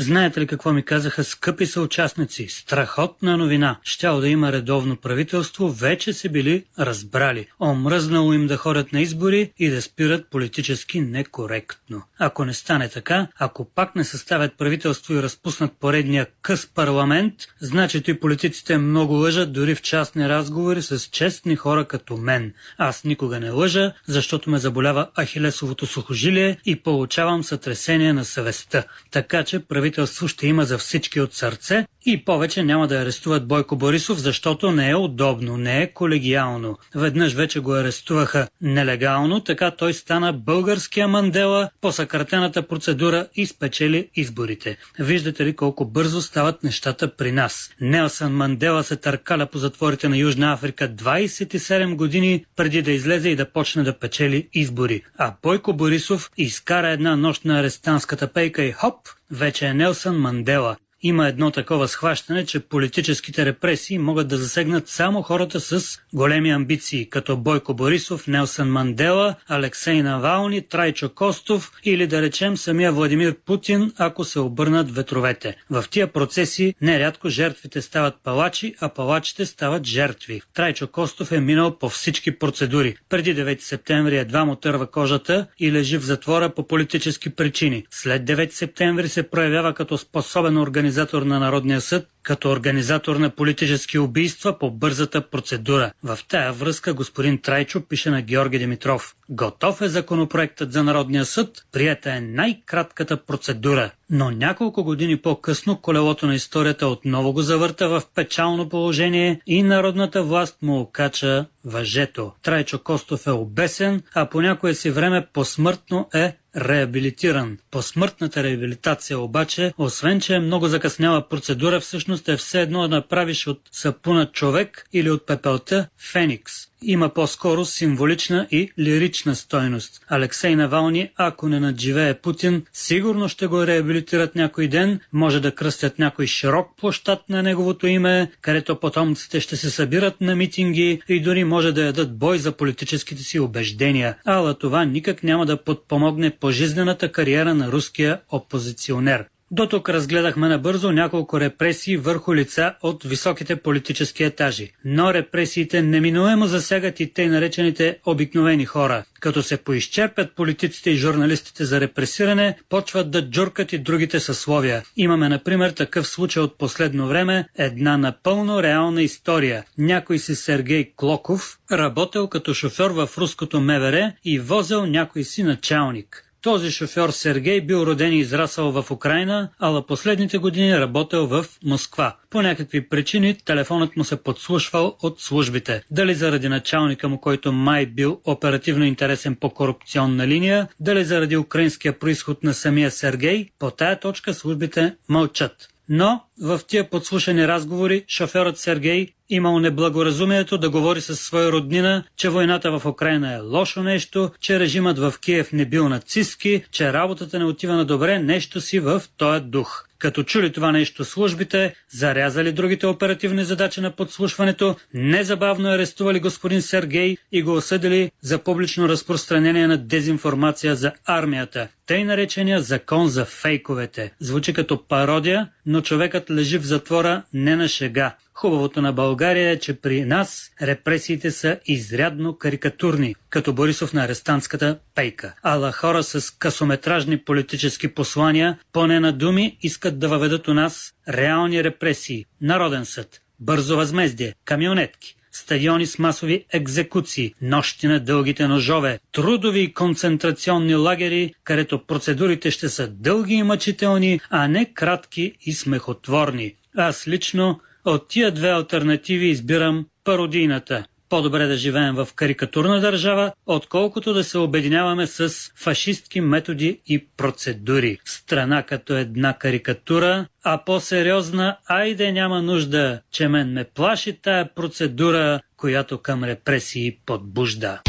[0.00, 2.48] Знаете ли какво ми казаха скъпи съучастници?
[2.48, 3.76] Страхотна новина.
[3.82, 7.46] Щяло да има редовно правителство, вече се били разбрали.
[7.62, 12.02] Омръзнало им да ходят на избори и да спират политически некоректно.
[12.18, 18.02] Ако не стане така, ако пак не съставят правителство и разпуснат поредния къс парламент, значи
[18.08, 22.52] и политиците много лъжат дори в частни разговори с честни хора като мен.
[22.78, 28.84] Аз никога не лъжа, защото ме заболява ахилесовото сухожилие и получавам сътресение на съвестта.
[29.10, 29.58] Така че
[29.90, 34.72] правителство ще има за всички от сърце и повече няма да арестуват Бойко Борисов, защото
[34.72, 36.78] не е удобно, не е колегиално.
[36.94, 44.08] Веднъж вече го арестуваха нелегално, така той стана българския Мандела по съкратената процедура и спечели
[44.16, 44.76] изборите.
[44.98, 47.70] Виждате ли колко бързо стават нещата при нас?
[47.80, 53.36] Нелсън Мандела се търкаля по затворите на Южна Африка 27 години преди да излезе и
[53.36, 55.02] да почне да печели избори.
[55.18, 58.96] А Бойко Борисов изкара една нощ на арестантската пейка и хоп,
[59.30, 60.76] вече е Нелсън Мандела.
[61.02, 67.10] Има едно такова схващане, че политическите репресии могат да засегнат само хората с големи амбиции,
[67.10, 73.92] като Бойко Борисов, Нелсън Мандела, Алексей Навални, Трайчо Костов или да речем самия Владимир Путин,
[73.98, 75.56] ако се обърнат ветровете.
[75.70, 80.42] В тия процеси нерядко жертвите стават палачи, а палачите стават жертви.
[80.54, 82.96] Трайчо Костов е минал по всички процедури.
[83.08, 87.84] Преди 9 септември едва му търва кожата и лежи в затвора по политически причини.
[87.90, 90.56] След 9 септември се проявява като способен
[90.90, 95.92] организатор на Народния съд, като организатор на политически убийства по бързата процедура.
[96.04, 99.14] В тая връзка господин Трайчо пише на Георги Димитров.
[99.28, 103.90] Готов е законопроектът за Народния съд, прията е най-кратката процедура.
[104.10, 110.22] Но няколко години по-късно колелото на историята отново го завърта в печално положение и народната
[110.22, 112.32] власт му окача въжето.
[112.42, 117.58] Трайчо Костов е обесен, а по някое си време посмъртно е реабилитиран.
[117.70, 123.46] Посмъртната реабилитация обаче, освен че е много закъсняла процедура, всъщност е все едно да направиш
[123.46, 130.00] от сапуна човек или от пепелта феникс има по-скоро символична и лирична стойност.
[130.08, 135.98] Алексей Навални, ако не надживее Путин, сигурно ще го реабилитират някой ден, може да кръстят
[135.98, 141.44] някой широк площад на неговото име, където потомците ще се събират на митинги и дори
[141.44, 144.16] може да ядат бой за политическите си убеждения.
[144.24, 149.24] Ала това никак няма да подпомогне пожизнената кариера на руския опозиционер.
[149.52, 154.72] До тук разгледахме набързо няколко репресии върху лица от високите политически етажи.
[154.84, 159.04] Но репресиите неминуемо засягат и тъй наречените обикновени хора.
[159.20, 164.82] Като се поизчерпят политиците и журналистите за репресиране, почват да джуркат и другите съсловия.
[164.96, 169.64] Имаме, например, такъв случай от последно време, една напълно реална история.
[169.78, 176.29] Някой си Сергей Клоков, работил като шофьор в руското МВР и возел някой си началник.
[176.42, 181.46] Този шофьор Сергей бил роден и израсъл в Украина, а на последните години работил в
[181.64, 182.16] Москва.
[182.30, 185.82] По някакви причини телефонът му се подслушвал от службите.
[185.90, 191.98] Дали заради началника му, който май бил оперативно интересен по корупционна линия, дали заради украинския
[191.98, 195.68] происход на самия Сергей, по тая точка службите мълчат.
[195.88, 202.28] Но в тия подслушани разговори шофьорът Сергей имал неблагоразумието да говори със своя роднина, че
[202.28, 207.38] войната в Украина е лошо нещо, че режимът в Киев не бил нацистски, че работата
[207.38, 209.86] не отива на добре, нещо си в този дух.
[210.00, 217.16] Като чули това нещо службите, зарязали другите оперативни задачи на подслушването, незабавно арестували господин Сергей
[217.32, 221.68] и го осъдили за публично разпространение на дезинформация за армията.
[221.86, 224.12] Тъй наречения закон за фейковете.
[224.20, 228.16] Звучи като пародия, но човекът лежи в затвора не на шега.
[228.40, 234.78] Хубавото на България е, че при нас репресиите са изрядно карикатурни, като Борисов на арестантската
[234.94, 235.34] пейка.
[235.42, 241.64] Ала хора с късометражни политически послания, поне на думи, искат да въведат у нас реални
[241.64, 249.74] репресии, народен съд, бързо възмездие, камионетки, стадиони с масови екзекуции, нощи на дългите ножове, трудови
[249.74, 256.54] концентрационни лагери, където процедурите ще са дълги и мъчителни, а не кратки и смехотворни.
[256.76, 260.84] Аз лично от тия две альтернативи избирам пародийната.
[261.08, 267.98] По-добре да живеем в карикатурна държава, отколкото да се обединяваме с фашистки методи и процедури.
[268.04, 275.40] Страна като една карикатура, а по-сериозна, айде няма нужда, че мен ме плаши тая процедура,
[275.56, 277.80] която към репресии подбужда.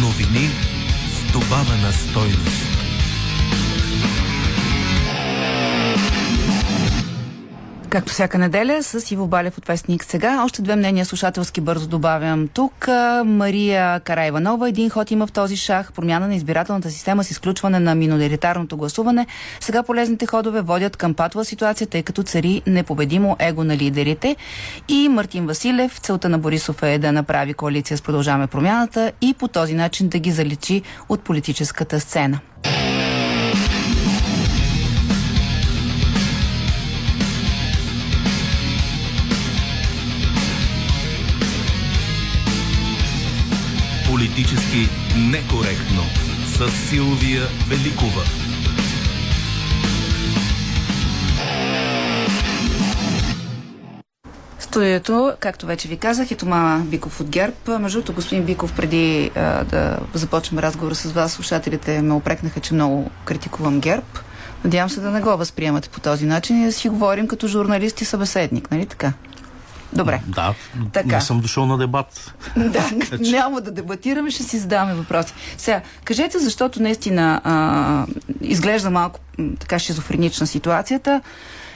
[0.00, 0.48] Новини
[1.08, 2.71] с добавена стойност.
[7.92, 10.44] Както всяка неделя с Иво Балев от Вестник сега.
[10.44, 12.88] Още две мнения слушателски бързо добавям тук.
[13.24, 14.68] Мария Карайванова.
[14.68, 15.92] Един ход има в този шах.
[15.92, 19.26] Промяна на избирателната система с изключване на миноритарното гласуване.
[19.60, 24.36] Сега полезните ходове водят към патова ситуация, тъй като цари непобедимо его на лидерите.
[24.88, 26.00] И Мартин Василев.
[26.00, 30.18] Целта на Борисов е да направи коалиция с Продължаваме промяната и по този начин да
[30.18, 32.40] ги заличи от политическата сцена.
[44.34, 44.88] Политически
[45.30, 46.02] некоректно
[46.46, 48.22] с Силвия Великова.
[54.58, 57.78] Студиото, както вече ви казах, е Тома Биков от ГЕРБ.
[57.78, 62.74] Между другото, господин Биков, преди а, да започнем разговора с вас, слушателите ме опрекнаха, че
[62.74, 64.06] много критикувам ГЕРБ.
[64.64, 68.00] Надявам се да не го възприемате по този начин и да си говорим като журналист
[68.00, 69.12] и събеседник, нали така?
[69.92, 70.20] Добре.
[70.26, 70.54] Да,
[70.92, 71.16] Така.
[71.16, 72.34] не съм дошъл на дебат.
[72.56, 75.34] Да, няма да дебатираме, ще си задаваме въпроси.
[75.58, 78.06] Сега, кажете, защото наистина а,
[78.40, 79.20] изглежда малко
[79.60, 81.20] така шизофренична ситуацията.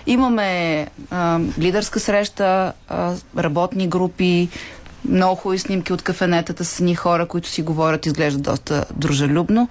[0.07, 4.49] Имаме а, лидерска среща, а, работни групи,
[5.09, 9.69] много хубави снимки от кафенетата с едни хора, които си говорят, изглеждат доста дружелюбно.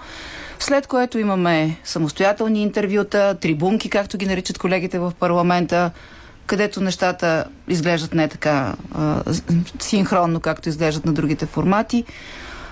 [0.60, 5.92] След което имаме самостоятелни интервюта, трибунки, както ги наричат колегите в парламента,
[6.46, 9.22] където нещата изглеждат не така а,
[9.80, 12.04] синхронно, както изглеждат на другите формати.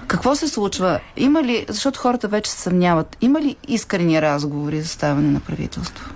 [0.07, 0.99] Какво се случва?
[1.17, 6.09] Има ли, защото хората вече се съмняват, има ли искрени разговори за ставане на правителство?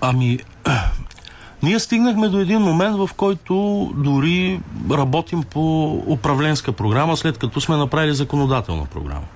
[0.00, 0.38] Ами,
[1.62, 3.54] ние стигнахме до един момент, в който
[3.96, 9.26] дори работим по управленска програма, след като сме направили законодателна програма.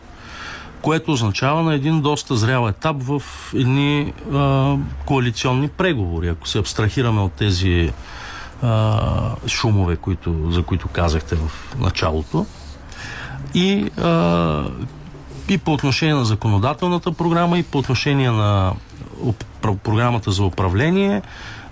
[0.83, 3.23] Което означава на един доста зрял етап в
[3.55, 7.93] едни а, коалиционни преговори, ако се абстрахираме от тези
[8.62, 12.47] а, шумове, които, за които казахте в началото.
[13.55, 14.64] И, а,
[15.49, 18.73] и по отношение на законодателната програма, и по отношение на
[19.62, 21.23] програмата за управление,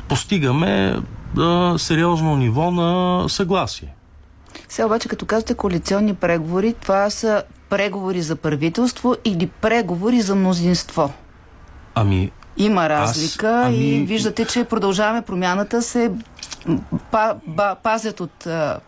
[0.09, 0.97] постигаме
[1.39, 3.95] а, сериозно ниво на съгласие.
[4.69, 11.13] Сега обаче, като казвате коалиционни преговори, това са преговори за правителство или преговори за мнозинство?
[11.95, 16.13] Ами, Има разлика ами- и виждате, че продължаваме промяната се
[17.11, 18.81] па, ба, пазят от а,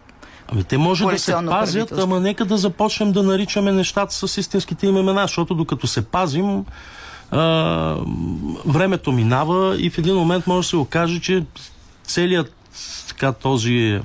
[0.52, 4.86] Ами те може да се пазят, ама нека да започнем да наричаме нещата с истинските
[4.86, 6.64] им имена, защото докато се пазим,
[7.30, 7.96] а,
[8.66, 11.44] времето минава и в един момент може да се окаже, че
[12.04, 12.52] целият
[13.08, 14.00] така този,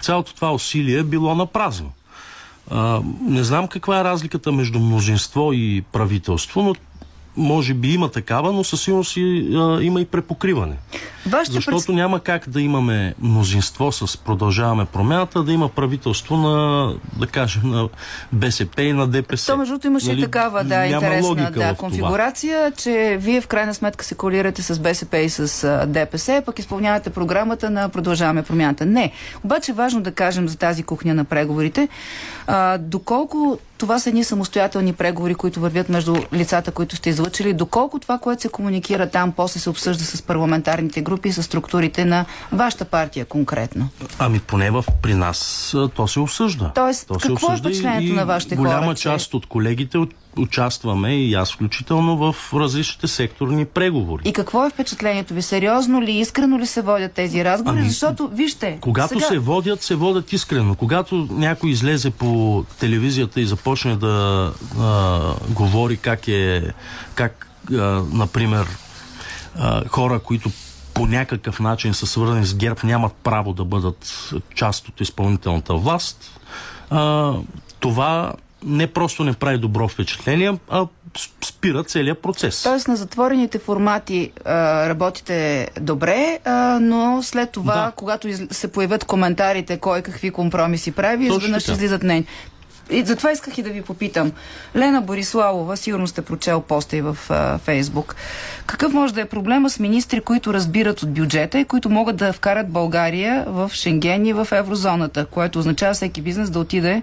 [0.00, 1.92] цялото това усилие е било на празно.
[2.70, 6.74] А, не знам каква е разликата между мнозинство и правителство, но
[7.38, 10.76] може би има такава, но със сигурност и, а, има и препокриване.
[11.26, 17.26] Вашите Защото няма как да имаме мнозинство с продължаваме промяната, да има правителство на, да
[17.26, 17.88] кажем, на
[18.32, 19.52] БСП и на ДПС.
[19.52, 21.74] То, между другото, имаше и такава, да, Нали, интересна да, в това.
[21.74, 26.58] конфигурация, че вие в крайна сметка се коалирате с БСП и с а, ДПС, пък
[26.58, 28.86] изпълнявате програмата на Продължаваме промяната.
[28.86, 29.12] Не.
[29.44, 31.88] Обаче е важно да кажем за тази кухня на преговорите.
[32.50, 37.98] А, доколко това са едни самостоятелни преговори, които вървят между лицата, които сте излъчили, доколко
[37.98, 42.24] това, което се комуникира там, после се обсъжда с парламентарните групи и с структурите на
[42.52, 43.88] вашата партия конкретно.
[44.18, 46.72] Ами поне в, при нас то се обсъжда.
[46.74, 50.14] Тоест, то какво е обсъжда впечатлението на вашите голяма хора, че- част от колегите от,
[50.38, 54.22] участваме и аз включително в различните секторни преговори.
[54.24, 55.42] И какво е впечатлението ви?
[55.42, 57.80] Сериозно ли, искрено ли се водят тези разговори?
[57.80, 59.26] Ами, Защото, вижте, Когато сега...
[59.26, 60.74] се водят, се водят искрено.
[60.74, 66.72] Когато някой излезе по телевизията и започне да а, говори как е,
[67.14, 68.66] как, а, например,
[69.58, 70.50] а, хора, които
[70.94, 76.40] по някакъв начин са свързани с ГЕРБ, нямат право да бъдат част от изпълнителната власт,
[76.90, 77.32] а,
[77.80, 78.32] това
[78.64, 80.86] не просто не прави добро впечатление, а
[81.44, 82.62] спира целият процес.
[82.62, 87.92] Тоест на затворените формати а, работите добре, а, но след това, Да.
[87.96, 88.42] когато из...
[88.50, 92.24] се появят коментарите кой какви компромиси прави, изведнъж излизат не.
[92.90, 94.32] И затова исках и да ви попитам.
[94.76, 98.16] Лена Бориславова, сигурно сте прочел поста и в а, Фейсбук.
[98.66, 102.32] Какъв може да е проблема с министри, които разбират от бюджета и които могат да
[102.32, 107.02] вкарат България в Шенген и в еврозоната, което означава всеки бизнес да отиде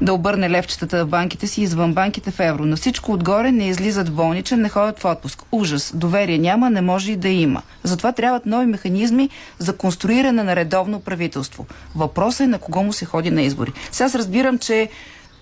[0.00, 2.64] да обърне левчетата в банките си извън банките в евро.
[2.64, 5.42] На всичко отгоре не излизат в болничен, не ходят в отпуск.
[5.52, 5.92] Ужас.
[5.94, 7.62] Доверие няма, не може и да има.
[7.82, 11.66] Затова трябват нови механизми за конструиране на редовно правителство.
[11.94, 13.72] Въпросът е на кого му се ходи на избори.
[13.90, 14.88] Сега аз разбирам, че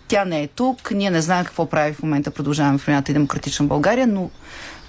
[0.08, 3.66] тя не е тук, ние не знаем какво прави в момента, продължаваме в и демократична
[3.66, 4.30] България, но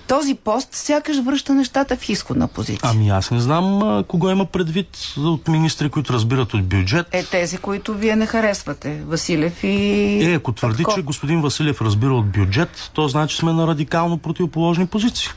[0.07, 2.79] този пост сякаш връща нещата в изходна позиция.
[2.83, 4.87] Ами аз не знам а, кого има предвид
[5.17, 7.07] от министри, които разбират от бюджет.
[7.11, 9.01] Е тези, които вие не харесвате.
[9.05, 10.31] Василев и...
[10.31, 10.95] Е, ако твърди, Петков.
[10.95, 15.29] че господин Василев разбира от бюджет, то значи сме на радикално противоположни позиции.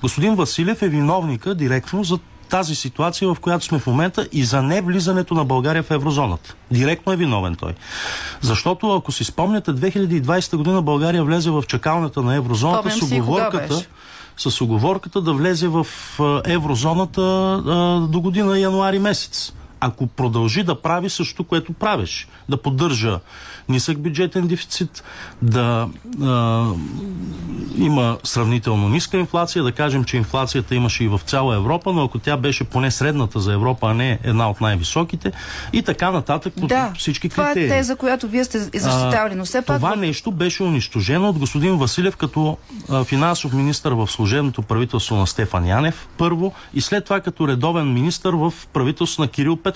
[0.00, 2.18] Господин Василев е виновника директно за
[2.50, 6.54] тази ситуация, в която сме в момента и за не влизането на България в еврозоната.
[6.70, 7.72] Директно е виновен той.
[8.40, 13.86] Защото, ако си спомняте, 2020 година България влезе в чакалната на еврозоната Спомням с оговорката.
[14.36, 15.86] С оговорката да влезе в
[16.46, 17.20] еврозоната
[18.10, 19.52] до година януари месец.
[19.86, 23.20] Ако продължи да прави също, което правиш, да поддържа
[23.68, 25.04] нисък бюджетен дефицит,
[25.42, 25.88] да
[26.22, 26.66] а,
[27.76, 32.18] има сравнително ниска инфлация, да кажем, че инфлацията имаше и в цяла Европа, но ако
[32.18, 35.32] тя беше поне средната за Европа, а не една от най-високите,
[35.72, 37.66] и така нататък по Да, всички това критерии.
[37.66, 39.76] е теза, която вие сте защитавали, но все пак...
[39.76, 42.56] Това нещо беше унищожено от господин Василев като
[42.90, 47.92] а, финансов министр в служебното правителство на Стефан Янев, първо, и след това като редовен
[47.92, 49.73] министр в правителство на Кирил Петков.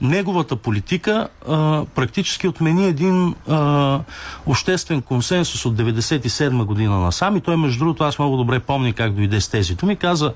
[0.00, 4.00] Неговата политика а, практически отмени един а,
[4.46, 9.12] обществен консенсус от 97 година насам и той между другото аз много добре помня как
[9.12, 9.96] дойде с тези думи.
[9.96, 10.32] Каза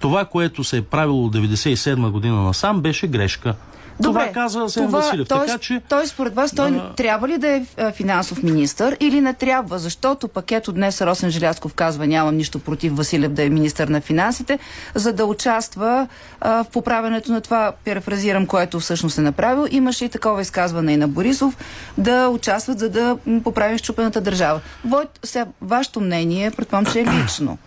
[0.00, 3.54] това, което се е правило от 97 година насам беше грешка.
[4.00, 5.28] Добре, това каза Асен това, Василев.
[5.28, 7.62] Той, така че той според вас, той а- трябва ли да е
[7.92, 9.78] финансов министр или не трябва?
[9.78, 14.58] Защото пакето днес Росен Желязков казва, нямам нищо против Василев да е министър на финансите,
[14.94, 16.08] за да участва
[16.40, 19.66] а, в поправенето на това, перефразирам, което всъщност е направил.
[19.70, 21.56] Имаше и такова изказване и на Борисов,
[21.98, 24.60] да участват, за да поправим щупената държава.
[24.84, 27.58] Войт, сега, вашето мнение, предполагам, че е лично.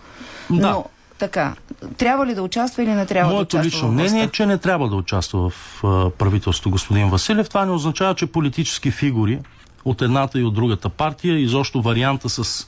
[0.49, 0.69] Да.
[0.69, 0.85] Но,
[1.17, 1.55] така,
[1.97, 4.11] трябва ли да участва или не трябва Моето да участва лично във властта?
[4.11, 7.49] мнение е, че не трябва да участва в а, правителството господин Василев.
[7.49, 9.39] Това не означава, че политически фигури
[9.85, 12.67] от едната и от другата партия, изобщо варианта с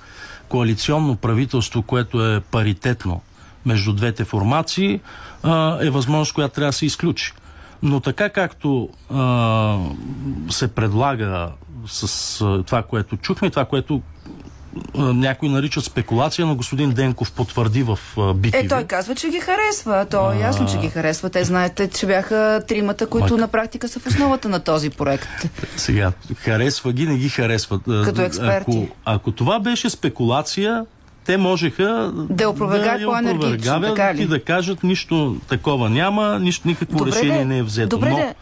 [0.50, 3.22] коалиционно правителство, което е паритетно
[3.66, 5.00] между двете формации,
[5.43, 7.34] а, е възможност, която трябва да се изключи.
[7.84, 9.78] Но така както а,
[10.50, 11.52] се предлага
[11.88, 14.02] с а, това, което чухме, това, което
[14.97, 18.65] а, някой наричат спекулация, но господин Денков потвърди в а, BTV.
[18.65, 20.05] Е, той казва, че ги харесва.
[20.11, 21.30] То е ясно, че ги харесва.
[21.30, 23.41] Те знаете, че бяха тримата, които Майка.
[23.41, 25.28] на практика са в основата на този проект.
[25.78, 27.82] Сега, харесва ги, не ги харесват.
[28.05, 28.78] Като експерти.
[28.78, 30.86] Ако, ако това беше спекулация,
[31.28, 36.97] те можеха Да опровергаят да по-енергично, опровергават и да кажат нищо такова няма, нищо, никакво
[36.97, 37.89] Добре решение де, не е взето.
[37.89, 38.36] добре Но де.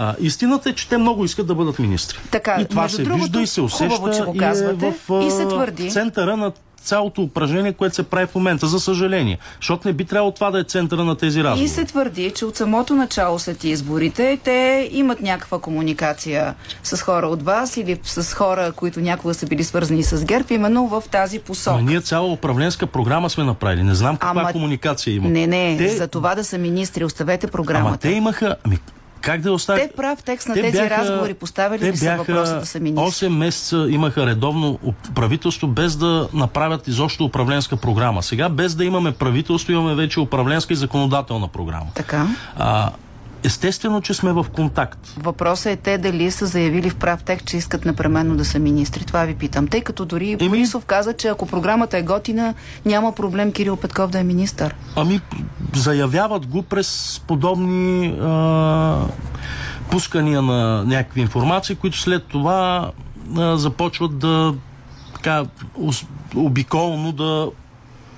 [0.00, 2.18] А, истината е, че те много искат да бъдат министри.
[2.30, 4.94] Така, и това се другото, вижда и се усеща хубаво, че го и е казвате,
[5.00, 5.90] в и се твърди.
[5.90, 9.38] центъра на цялото упражнение, което се прави в момента, за съжаление.
[9.56, 11.64] Защото не би трябвало това да е центъра на тези разговори.
[11.64, 17.26] И се твърди, че от самото начало след изборите те имат някаква комуникация с хора
[17.26, 21.38] от вас или с хора, които някога са били свързани с ГЕРБ, именно в тази
[21.38, 21.76] посока.
[21.76, 23.82] Ама ние цяла управленска програма сме направили.
[23.82, 25.28] Не знам каква Ама- комуникация има.
[25.28, 27.88] Не, не, Те- за това да са министри, оставете програмата.
[27.88, 28.56] Ама те имаха...
[28.64, 28.78] Ами,
[29.20, 29.82] как да оставят?
[29.82, 32.80] Те прав текст на Те тези бяха- разговори поставили те ли са въпроса да са
[32.80, 33.04] министри?
[33.04, 34.78] 8 месеца имаха редовно
[35.14, 38.22] правителство, без да направят изобщо управленска програма.
[38.22, 41.86] Сега, без да имаме правителство, имаме вече управленска и законодателна програма.
[41.94, 42.26] Така.
[42.56, 42.90] А,
[43.44, 44.98] естествено, че сме в контакт.
[45.16, 49.04] Въпросът е те дали са заявили в прав текст, че искат непременно да са министри.
[49.04, 49.68] Това ви питам.
[49.68, 54.18] Тъй като дори Борисов каза, че ако програмата е готина, няма проблем Кирил Петков да
[54.18, 54.74] е министър.
[54.96, 55.20] Ами,
[55.74, 59.06] заявяват го през подобни а,
[59.90, 62.90] пускания на някакви информации, които след това
[63.36, 64.54] а, започват да
[65.14, 65.44] така
[66.36, 67.50] обиколно да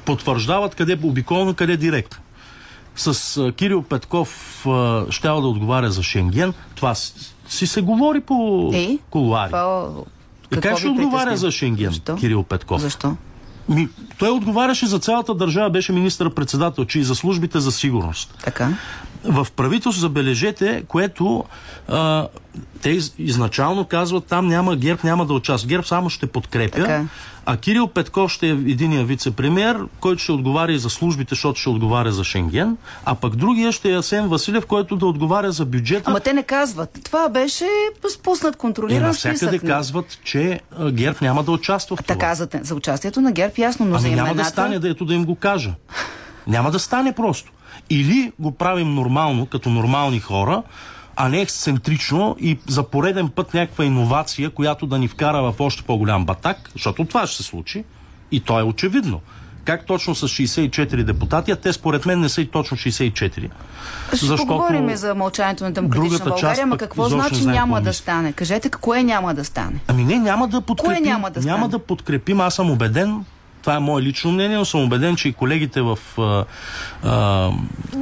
[0.05, 2.19] потвърждават къде обиколно, къде директно.
[3.01, 4.61] С Кирил Петков
[5.11, 6.55] щял да отговаря за Шенген.
[6.75, 6.95] Това
[7.49, 8.99] си се говори по Е?
[9.11, 9.51] колуари.
[9.51, 9.89] Това,
[10.53, 12.17] И какво как ще отговаря за Шенген, Защо?
[12.17, 12.81] Кирил Петков?
[12.81, 13.17] Защо?
[13.69, 13.89] Ми,
[14.19, 18.35] той отговаряше за цялата държава, беше министър-председател, че и за службите за сигурност.
[18.45, 18.69] Така.
[19.25, 21.45] В правителство, забележете, което
[21.89, 22.29] а,
[22.83, 25.69] те из, изначално казват, там няма ГЕРБ, няма да участва.
[25.69, 26.77] ГЕРБ само ще подкрепя.
[26.77, 27.05] Така.
[27.47, 31.69] А Кирил Петков ще е единия вице-премьер, който ще отговаря и за службите, защото ще
[31.69, 32.77] отговаря за Шенген.
[33.05, 36.05] А пък другия ще е Асен Василев, който да отговаря за бюджета.
[36.07, 36.99] Ама те не казват.
[37.05, 37.69] Това беше
[38.13, 39.67] спуснат контролиран навсякъде списък.
[39.67, 40.61] казват, че
[40.91, 42.15] ГЕРБ няма да участва в това.
[42.15, 44.35] Така, за, за участието на ГЕРБ ясно, но за Ами имената...
[44.35, 45.75] няма да стане, да ето да им го кажа.
[46.47, 47.53] Няма да стане просто.
[47.91, 50.63] Или го правим нормално, като нормални хора,
[51.17, 55.83] а не ексцентрично и за пореден път някаква иновация, която да ни вкара в още
[55.83, 57.85] по-голям батак, защото това ще се случи
[58.33, 59.21] и то е очевидно.
[59.65, 63.51] Как точно с 64 депутати, а те според мен не са и точно 64.
[64.15, 68.33] Ще поговорим и за мълчанието на демократична България, ама какво значи няма какво да стане?
[68.33, 69.81] Кажете, кое няма да стане?
[69.89, 71.05] Ами не, няма да подкрепим.
[71.05, 71.71] няма да няма стане?
[71.71, 72.41] да подкрепим.
[72.41, 73.25] Аз съм убеден,
[73.61, 76.45] това е мое лично мнение, но съм убеден, че и колегите в, а,
[77.05, 77.51] а,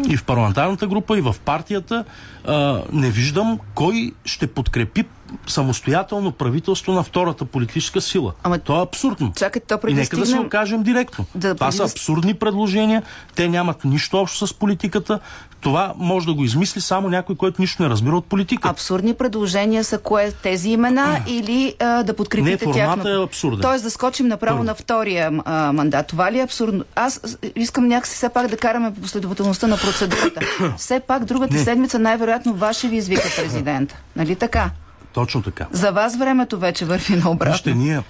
[0.09, 2.05] и в парламентарната група, и в партията
[2.45, 5.05] а, не виждам кой ще подкрепи
[5.47, 8.33] самостоятелно правителство на втората политическа сила.
[8.43, 9.33] Ама, То е абсурдно.
[9.37, 11.27] Чакайте, то и нека да се стигнем- го кажем директно.
[11.35, 13.03] Да, това преди са абсурдни предложения,
[13.35, 15.21] те нямат нищо общо с политиката.
[15.61, 18.69] Това може да го измисли само някой, който нищо не разбира от политика.
[18.69, 23.09] Абсурдни предложения са кое тези имена или а, да подкрепите Не, формата тяхното?
[23.09, 23.61] е абсурден.
[23.61, 24.65] Тоест да скочим направо Първо.
[24.65, 26.07] на втория а, мандат.
[26.07, 26.85] Това ли е абсурдно?
[26.95, 27.21] Аз
[27.57, 30.41] искам някакси все пак да караме по последователността на процедурата.
[30.77, 31.65] все пак другата Не.
[31.65, 33.97] седмица най-вероятно ваше ви извика президента.
[34.17, 34.71] Нали така?
[35.13, 35.67] Точно така.
[35.73, 37.53] За вас времето вече върви наобратно.
[37.53, 38.03] Вижте, ние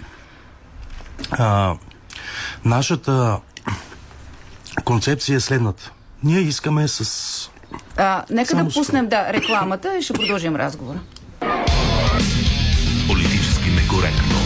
[1.30, 1.74] а,
[2.64, 3.38] нашата
[4.84, 5.92] концепция е следната.
[6.24, 7.50] Ние искаме с...
[7.96, 10.98] А, нека Само да пуснем да, рекламата и ще продължим разговора.
[13.08, 14.36] Политически некоректно.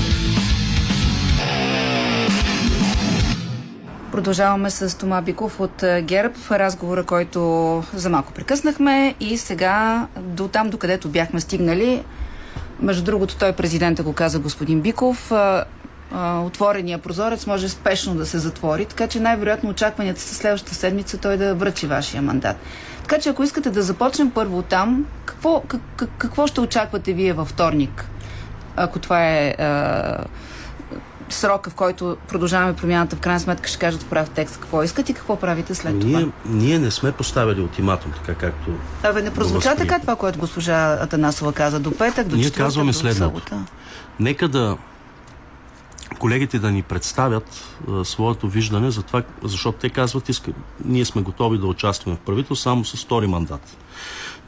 [4.13, 7.41] Продължаваме с Тома Биков от ГЕРБ, разговора, който
[7.95, 12.03] за малко прекъснахме и сега до там, до където бяхме стигнали.
[12.81, 15.33] Между другото, той президента го каза господин Биков.
[16.15, 21.19] А, отворения прозорец може спешно да се затвори, така че най-вероятно очакванията са следващата седмица
[21.19, 22.57] той да връчи вашия мандат.
[23.03, 25.81] Така че ако искате да започнем първо там, какво, как,
[26.19, 28.09] какво ще очаквате вие във вторник?
[28.77, 30.25] Ако това е а,
[31.29, 35.09] срока, в който продължаваме промяната, в крайна сметка ще кажат в прав текст какво искат
[35.09, 36.25] и какво правите след това.
[36.47, 38.71] Ние не сме поставили ултиматум, така както.
[39.03, 42.93] Абе, не прозвуча така това, което госпожа Атанасова каза до петък, до Ние четвъртък, казваме
[42.93, 43.65] следното.
[44.21, 44.77] Нека да
[46.19, 50.53] колегите да ни представят а, своето виждане за това, защото те казват, иска,
[50.85, 53.77] ние сме готови да участваме в правителство само с втори мандат.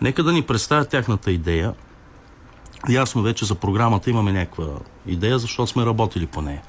[0.00, 1.72] Нека да ни представят тяхната идея.
[2.88, 4.64] Ясно вече за програмата имаме някаква
[5.06, 6.62] идея, защото сме работили по нея.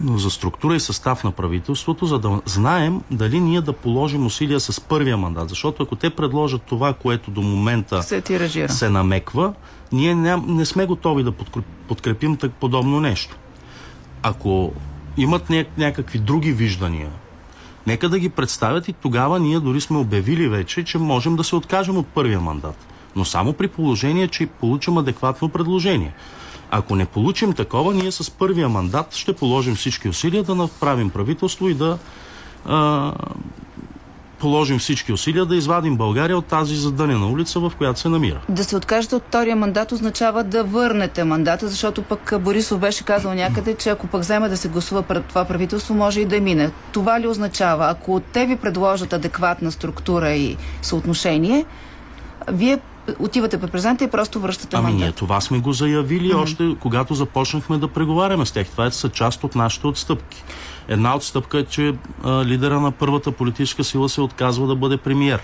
[0.00, 4.60] Но за структура и състав на правителството, за да знаем дали ние да положим усилия
[4.60, 5.48] с първия мандат.
[5.48, 8.68] Защото ако те предложат това, което до момента Се тиражира.
[8.68, 9.54] се намеква,
[9.92, 13.36] ние ням, не сме готови да подкреп- подкрепим так подобно нещо.
[14.22, 14.72] Ако
[15.16, 17.10] имат ня- някакви други виждания,
[17.86, 21.56] нека да ги представят и тогава ние дори сме обявили вече, че можем да се
[21.56, 22.86] откажем от първия мандат.
[23.16, 26.14] Но само при положение, че получим адекватно предложение.
[26.70, 31.68] Ако не получим такова, ние с първия мандат ще положим всички усилия да направим правителство
[31.68, 31.98] и да
[32.66, 33.12] а,
[34.42, 38.40] положим всички усилия да извадим България от тази задънена улица, в която се намира.
[38.48, 43.34] Да се откажете от втория мандат означава да върнете мандата, защото пък Борисов беше казал
[43.34, 46.70] някъде, че ако пък вземе да се гласува пред това правителство, може и да мине.
[46.92, 47.90] Това ли означава?
[47.90, 51.64] Ако те ви предложат адекватна структура и съотношение,
[52.48, 52.78] вие
[53.18, 55.00] отивате при президента и просто връщате Ами мандат.
[55.00, 56.42] ние това сме го заявили Мгм.
[56.42, 58.66] още когато започнахме да преговаряме с тях.
[58.66, 60.44] Това е са част от нашите отстъпки.
[60.88, 65.40] Една отстъпка е, че а, лидера на първата политическа сила се отказва да бъде премиер.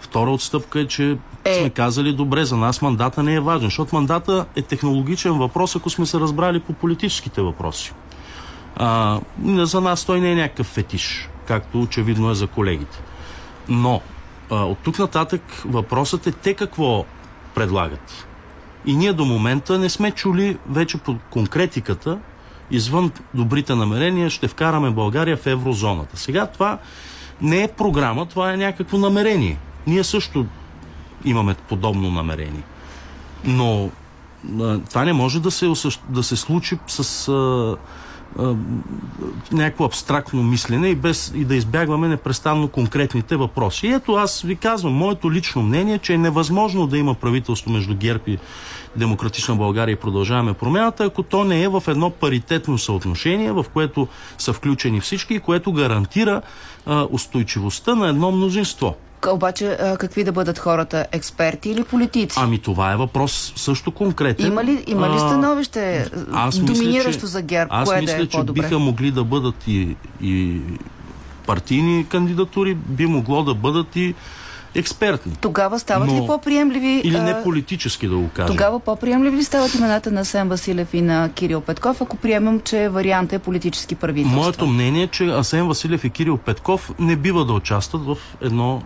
[0.00, 1.54] Втора отстъпка е, че е.
[1.54, 5.90] сме казали добре, за нас мандата не е важен, защото мандата е технологичен въпрос, ако
[5.90, 7.92] сме се разбрали по политическите въпроси.
[8.76, 13.02] А, за нас той не е някакъв фетиш, както очевидно е за колегите.
[13.68, 14.00] Но
[14.50, 17.04] а, от тук нататък въпросът е те какво
[17.54, 18.26] предлагат.
[18.86, 22.18] И ние до момента не сме чули вече по конкретиката,
[22.70, 26.16] извън добрите намерения, ще вкараме България в еврозоната.
[26.16, 26.78] Сега това
[27.40, 29.58] не е програма, това е някакво намерение.
[29.86, 30.46] Ние също
[31.24, 32.62] имаме подобно намерение.
[33.44, 33.90] Но
[34.90, 35.72] това не може да се,
[36.08, 37.76] да се случи с а,
[38.38, 38.54] а,
[39.52, 43.86] някакво абстрактно мислене и, без, и да избягваме непрестанно конкретните въпроси.
[43.86, 47.96] И ето аз ви казвам, моето лично мнение че е невъзможно да има правителство между
[47.96, 48.38] ГЕРБ и
[48.96, 54.08] Демократична България и продължаваме промяната, ако то не е в едно паритетно съотношение, в което
[54.38, 56.42] са включени всички и което гарантира
[56.86, 58.96] а, устойчивостта на едно мнозинство.
[59.28, 61.06] Обаче, какви да бъдат хората?
[61.12, 62.38] Експерти или политици?
[62.42, 64.46] Ами това е въпрос също конкретен.
[64.46, 67.68] Има ли, има ли становище аз мисля, доминиращо че- за ГЕРБ?
[67.72, 70.60] Аз кое мисля, да е че биха могли да бъдат и, и
[71.46, 74.14] партийни кандидатури, би могло да бъдат и
[74.76, 75.32] експертни.
[75.40, 77.00] Тогава стават Но- ли по-приемливи?
[77.04, 78.56] Или не политически да го кажем.
[78.56, 82.88] Тогава по-приемливи ли стават имената на Сен Василев и на Кирил Петков, ако приемам, че
[82.88, 84.40] вариант е политически правителство?
[84.40, 88.82] Моето мнение е, че Асен Василев и Кирил Петков не бива да участват в едно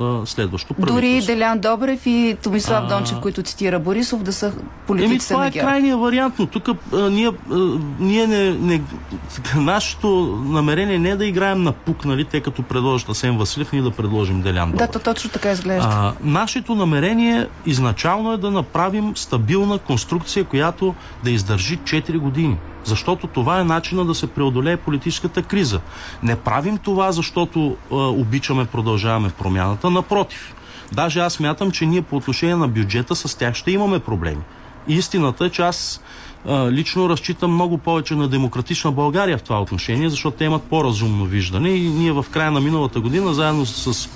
[0.00, 0.94] а, следващо правителство.
[0.94, 2.88] Дори Делян Добрев и Томислав А.
[2.88, 4.52] Дончев, които цитира Борисов, да са
[4.86, 7.56] политици Еми, това е крайният вариант, но тук а, ние, а,
[8.00, 8.82] ние не, не,
[9.56, 10.08] нашето
[10.44, 13.90] намерение не е да играем на пук, нали, те като предложат Асен Василев, ние да
[13.90, 14.90] предложим Делян Да, Добрев.
[14.90, 15.88] то точно така изглежда.
[15.92, 20.94] А, нашето намерение изначално е да направим стабилна конструкция, която
[21.24, 22.56] да издържи 4 години.
[22.86, 25.80] Защото това е начина да се преодолее политическата криза.
[26.22, 29.90] Не правим това, защото а, обичаме, продължаваме промяната.
[29.90, 30.54] Напротив.
[30.92, 34.42] Даже аз мятам, че ние по отношение на бюджета с тях ще имаме проблеми.
[34.88, 36.00] Истината е, че аз
[36.46, 41.24] а, лично разчитам много повече на демократична България в това отношение, защото те имат по-разумно
[41.24, 44.08] виждане и ние в края на миналата година, заедно с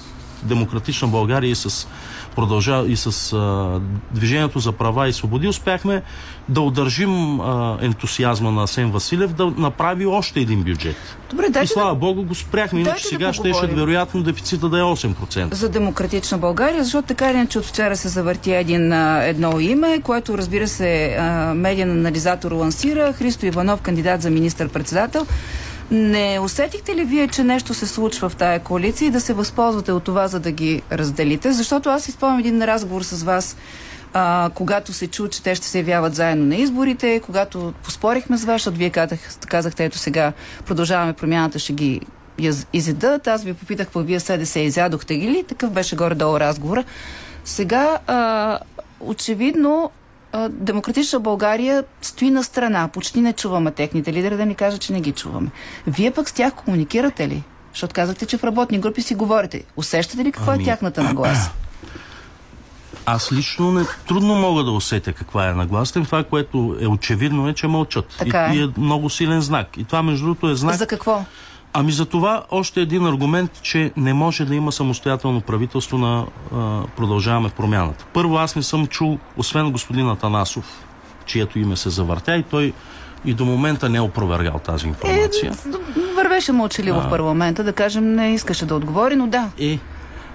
[0.42, 1.88] Демократична България и с
[2.36, 3.80] продължа и с а,
[4.10, 6.02] Движението за права и свободи успяхме
[6.48, 10.96] да удържим а, ентусиазма на Асен Василев да направи още един бюджет.
[11.30, 13.76] Добре, и дайте слава Богу го спряхме, иначе да сега щеше поговорим.
[13.76, 15.54] вероятно дефицита да е 8%.
[15.54, 20.38] за демократична България, защото така или иначе от вчера се завърти един, едно име, което
[20.38, 21.16] разбира се
[21.54, 25.26] медиен анализатор лансира, Христо Иванов, кандидат за министър-председател.
[25.90, 29.92] Не усетихте ли вие, че нещо се случва в тая коалиция и да се възползвате
[29.92, 31.52] от това, за да ги разделите?
[31.52, 33.56] Защото аз изпомням един разговор с вас,
[34.12, 38.44] а, когато се чу, че те ще се явяват заедно на изборите, когато поспорихме с
[38.44, 39.18] вас, защото вие казах,
[39.48, 40.32] казахте, ето сега
[40.66, 42.00] продължаваме промяната, ще ги
[42.38, 43.26] из- изедат.
[43.26, 45.44] Аз ви попитах, пък вие СДС изядохте ги ли?
[45.48, 46.84] Такъв беше горе-долу разговора.
[47.44, 48.58] Сега, а,
[49.00, 49.90] очевидно,
[50.48, 52.88] Демократична България стои на страна.
[52.88, 55.50] Почти не чуваме техните лидери да ни кажат, че не ги чуваме.
[55.86, 57.42] Вие пък с тях комуникирате ли?
[57.72, 59.64] Защото казахте, че в работни групи си говорите.
[59.76, 61.50] Усещате ли какво Ами, е тяхната нагласа?
[63.06, 66.04] Аз лично не, трудно мога да усетя каква е нагласата им.
[66.04, 68.14] Това, което е очевидно е, че мълчат.
[68.18, 68.60] Така и, е.
[68.60, 69.76] и е много силен знак.
[69.76, 70.74] И това, между другото, е знак.
[70.74, 71.24] За какво?
[71.72, 76.82] Ами за това още един аргумент, че не може да има самостоятелно правителство на а,
[76.96, 78.06] Продължаваме промяната.
[78.12, 80.84] Първо, аз не съм чул, освен господин Атанасов,
[81.26, 82.72] чието име се завъртя и той
[83.24, 85.52] и до момента не е опровергал тази информация.
[86.16, 87.06] Вървеше мълчаливо А.
[87.06, 89.50] в парламента, да кажем, не искаше да отговори, но да.
[89.60, 89.78] Е,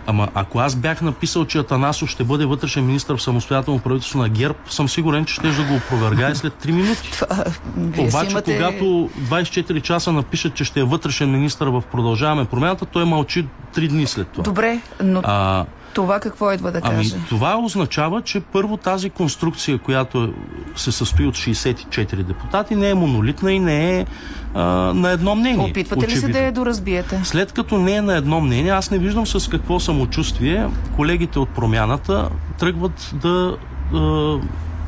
[0.07, 4.29] ама ако аз бях написал, че Атанасов ще бъде вътрешен министр в самостоятелно правителство на
[4.29, 7.11] ГЕРБ, съм сигурен, че ще да го опровергае след 3 минути.
[7.11, 12.85] Си Обаче, имате- когато 24 часа напишат, че ще е вътрешен министр в Продължаваме промяната,
[12.85, 13.45] той мълчи
[13.75, 14.43] 3 дни след това.
[14.43, 15.65] Добре, но А,
[15.95, 17.15] това какво идва да Ами, каже?
[17.29, 20.33] това означава, че първо тази конструкция, която
[20.75, 24.05] се състои от 64 депутати, не е монолитна и не е
[24.53, 25.69] а, на едно мнение.
[25.69, 26.39] Опитвате ли се очевидно.
[26.39, 27.21] да я доразбиете?
[27.23, 31.49] След като не е на едно мнение, аз не виждам с какво самочувствие колегите от
[31.49, 32.29] промяната
[32.59, 33.57] тръгват да
[33.93, 34.35] а,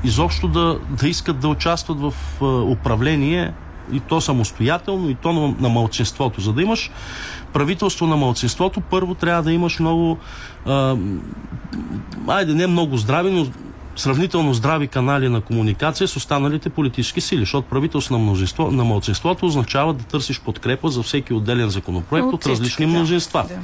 [0.03, 3.53] изобщо да, да искат да участват в а, управление
[3.91, 6.41] и то самостоятелно, и то на, на малцинството.
[6.41, 6.91] За да имаш
[7.53, 10.17] правителство на малцинството, първо трябва да имаш много
[10.65, 10.97] а,
[12.27, 13.47] айде не много здрави, но
[13.95, 19.45] сравнително здрави канали на комуникация с останалите политически сили, защото правителство на, множество, на младсинството
[19.45, 22.91] означава да търсиш подкрепа за всеки отделен законопроект От от, различни да.
[22.91, 23.45] мнозинства.
[23.47, 23.55] Да.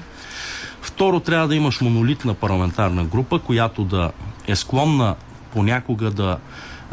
[0.82, 4.12] Второ, трябва да имаш монолитна парламентарна група, която да
[4.48, 5.16] е склонна
[5.54, 6.38] понякога да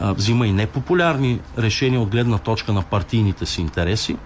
[0.00, 4.16] а, взима и непопулярни решения от гледна точка на партийните си интереси.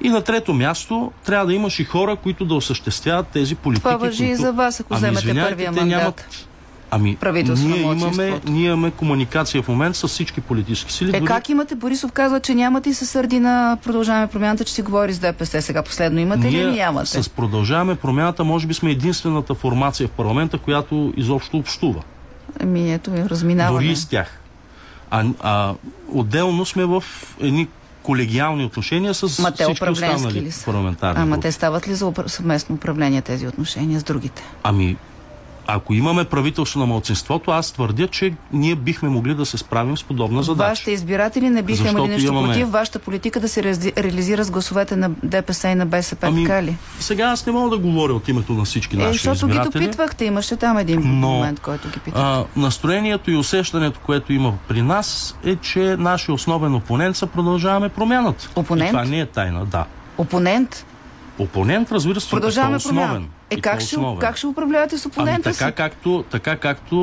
[0.00, 3.82] И на трето място трябва да имаш и хора, които да осъществяват тези политики.
[3.82, 4.42] Това въжи и които...
[4.42, 5.88] за вас, ако Ами, вземете първия мандат.
[5.88, 6.48] Нямат...
[6.90, 7.18] Ами,
[7.56, 11.16] ние имаме, ние имаме комуникация в момента с всички политически сили.
[11.16, 11.74] Е, как имате?
[11.74, 15.62] Борисов казва, че нямате и се сърди на продължаваме промяната, че си говори с ДПС.
[15.62, 17.22] Сега последно имате Ние или нямате?
[17.22, 22.02] с продължаваме промяната, може би сме единствената формация в парламента, която изобщо общува.
[22.60, 23.78] Ами ето, разминаваме.
[23.78, 24.40] Дори и с тях.
[25.10, 25.74] А, а
[26.12, 27.04] отделно сме в
[27.40, 27.68] едни
[28.02, 30.64] колегиални отношения с Ма те всички останали ли са?
[30.64, 31.42] парламентарни Ама групи.
[31.42, 34.42] те стават ли за съвместно управление тези отношения с другите?
[34.62, 34.96] Ами,
[35.68, 40.04] ако имаме правителство на младсинството, аз твърдя, че ние бихме могли да се справим с
[40.04, 40.68] подобна задача.
[40.68, 43.62] Вашите избиратели не биха имали Защото нещо имаме- против вашата политика да се
[43.96, 46.76] реализира с гласовете на ДПС и на БСП, Ами, така ли?
[47.00, 49.84] Сега аз не мога да говоря от името на всички Е, наши защото ги избиратели.
[49.84, 52.22] допитвахте, имаше там един Но, момент, който ги питах.
[52.22, 55.06] А, настроението и усещането, което има при нас
[55.44, 58.48] е, че нашия основен опонент са продължаваме промяната.
[58.56, 58.88] Опонент?
[58.88, 59.84] И това не е тайна, да.
[60.18, 60.86] Опонент?
[61.38, 63.08] Опонент, разбира се, Продължаваме и то основен.
[63.08, 63.26] промяна.
[63.50, 64.18] Е, как ще, основен.
[64.18, 65.72] как ще управлявате с Ами опонента така си?
[65.72, 66.96] както, така както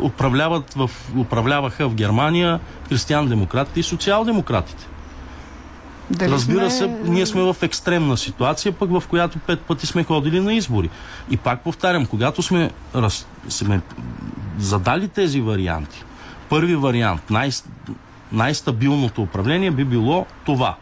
[0.00, 4.86] е, управляват в, управляваха в Германия християн-демократите и социал-демократите.
[6.10, 10.04] Дали Разбира сме- се, ние сме в екстремна ситуация, пък в която пет пъти сме
[10.04, 10.90] ходили на избори.
[11.30, 13.80] И пак повтарям, когато сме, раз, сме
[14.58, 16.04] задали тези варианти,
[16.48, 17.50] първи вариант, най,
[18.32, 20.74] най-стабилното управление би било това.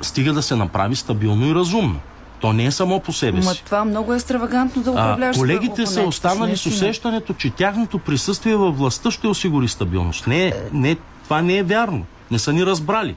[0.00, 2.00] Стига да се направи стабилно и разумно.
[2.40, 3.48] То не е само по себе си.
[3.48, 7.98] Ма това много е екстравагантно да А, управляваш колегите са останали с усещането, че тяхното
[7.98, 10.26] присъствие във властта ще осигури стабилност.
[10.26, 12.04] Не, не, това не е вярно.
[12.30, 13.16] Не са ни разбрали.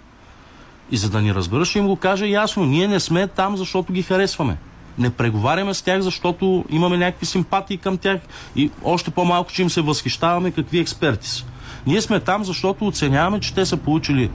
[0.92, 2.66] И за да ни разбереш, им го кажа ясно.
[2.66, 4.58] Ние не сме там, защото ги харесваме.
[4.98, 8.20] Не преговаряме с тях, защото имаме някакви симпатии към тях
[8.56, 11.44] и още по-малко, че им се възхищаваме какви експерти са.
[11.88, 14.30] Ние сме там, защото оценяваме, че те са получили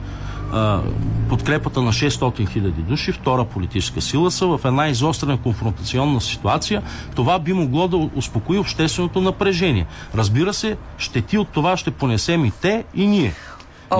[0.53, 0.81] а,
[1.29, 6.81] подкрепата на 600 хиляди души, втора политическа сила са в една изострена конфронтационна ситуация.
[7.15, 9.85] Това би могло да успокои общественото напрежение.
[10.15, 13.33] Разбира се, щети от това ще понесем и те, и ние.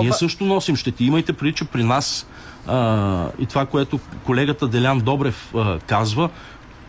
[0.00, 1.04] Ние също носим щети.
[1.04, 2.26] Имайте преди, че при нас
[2.66, 6.30] а, и това, което колегата Делян Добрев а, казва,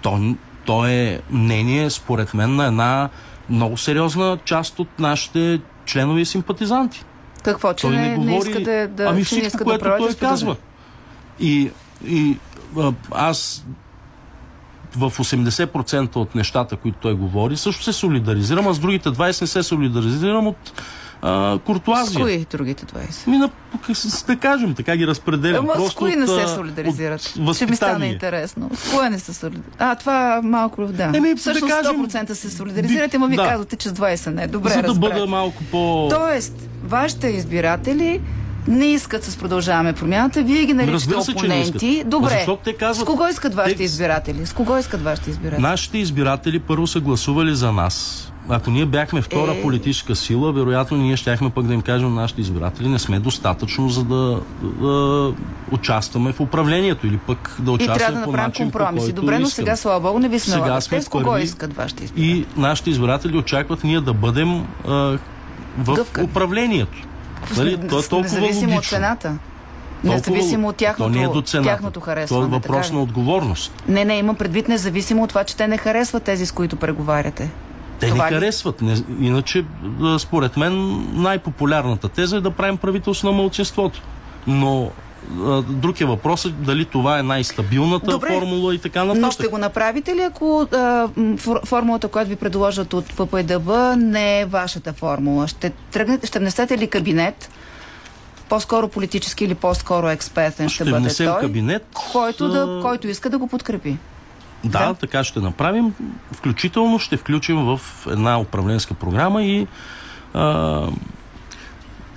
[0.02, 0.36] то,
[0.66, 3.10] то е мнение, според мен, на една
[3.50, 7.04] много сериозна част от нашите членове и симпатизанти.
[7.52, 9.58] Какво, че Той не, не не, говори- иска да, да, ами че не всичко, иска
[9.58, 10.56] да което правите той казва.
[11.40, 11.72] И,
[12.08, 12.38] и
[12.80, 13.66] а, аз
[14.96, 19.48] в 80% от нещата, които той говори, също се солидаризирам, а с другите 20 не
[19.48, 20.82] се солидаризирам от
[21.22, 22.22] а, С куртуазия.
[22.22, 23.28] кои другите 20?
[23.28, 25.70] Ми, на, как с- да кажем, така ги разпределям.
[25.72, 27.34] Ама с кои не се солидаризират?
[27.40, 28.70] от Ще ми стане интересно.
[28.76, 29.76] С кое не се солидаризират?
[29.80, 31.04] А, това малко, да.
[31.06, 33.44] Еми, да Всъщност кажем, 100% се солидаризирате, ама ви да.
[33.46, 34.48] казвате, че с 20 не.
[34.48, 35.14] Добре, За да разбрах.
[35.14, 36.08] бъда малко по...
[36.10, 36.54] Тоест,
[36.84, 38.22] вашите избиратели
[38.68, 42.04] не искат с продължаваме промяната, вие ги наричате се, опоненти.
[42.06, 42.46] Добре.
[42.58, 44.46] те казват- С кого искат вашите те- избиратели?
[44.46, 45.62] С кого искат вашите избиратели?
[45.62, 48.25] Нашите избиратели първо са гласували за нас.
[48.50, 49.62] Ако ние бяхме втора Е.
[49.62, 53.90] политическа сила, вероятно ние щяхме пък да им кажем на нашите избиратели, не сме достатъчно
[53.90, 55.34] за да, да
[55.72, 59.06] участваме в управлението или пък да И участваме трябва да по начин, по компромиси.
[59.06, 59.66] който Добре, но искаме.
[59.66, 62.32] сега, слава Богу, не ви се Сега сме Те кого искат вашите избиратели?
[62.32, 64.50] И нашите избиратели очакват ние да бъдем
[64.88, 65.18] а, в
[65.86, 66.26] Гъвкави.
[66.26, 66.98] управлението.
[67.58, 67.78] Нали?
[67.80, 68.82] То е толкова Независимо от логично.
[68.90, 69.38] цената.
[70.04, 71.70] Толкова- Независимо от тяхното, То не е до цената.
[71.70, 72.42] тяхното харесване.
[72.42, 73.72] То е въпрос така на отговорност.
[73.88, 77.50] Не, не, имам предвид независимо от това, че те не харесват тези, с които преговаряте.
[78.00, 78.34] Те Това ли?
[78.34, 78.82] харесват.
[78.82, 79.66] Не, иначе,
[80.20, 84.02] според мен, най-популярната теза е да правим правителство на мълчинството.
[84.48, 84.92] Но
[85.70, 88.28] друг е въпросът дали това е най-стабилната Добре.
[88.28, 89.22] формула и така нататък.
[89.22, 91.08] Но ще го направите ли, ако а,
[91.66, 95.48] формулата, която ви предложат от ППДБ, не е вашата формула?
[95.48, 97.50] Ще, тръгнете, ще внесете ли кабинет?
[98.50, 103.38] По-скоро политически или по-скоро експертен ще, Ще бъде той, кабинет, който, да, който иска да
[103.38, 103.98] го подкрепи.
[104.70, 104.94] Да, Да.
[104.94, 105.94] така ще направим.
[106.32, 109.68] Включително ще включим в една управленска програма и
[110.34, 110.82] а,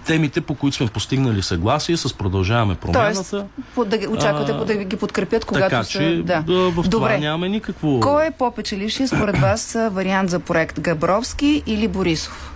[0.06, 3.30] темите, по които сме постигнали съгласие с продължаваме промяната.
[3.76, 5.90] Тоест, да, очаквате А, да ги подкрепят, когато така са...
[5.90, 6.40] че да.
[6.40, 7.18] в това Добре.
[7.18, 8.00] нямаме никакво...
[8.00, 10.80] Кой е по-печелившия според вас вариант за проект?
[10.80, 12.52] Габровски или Борисов?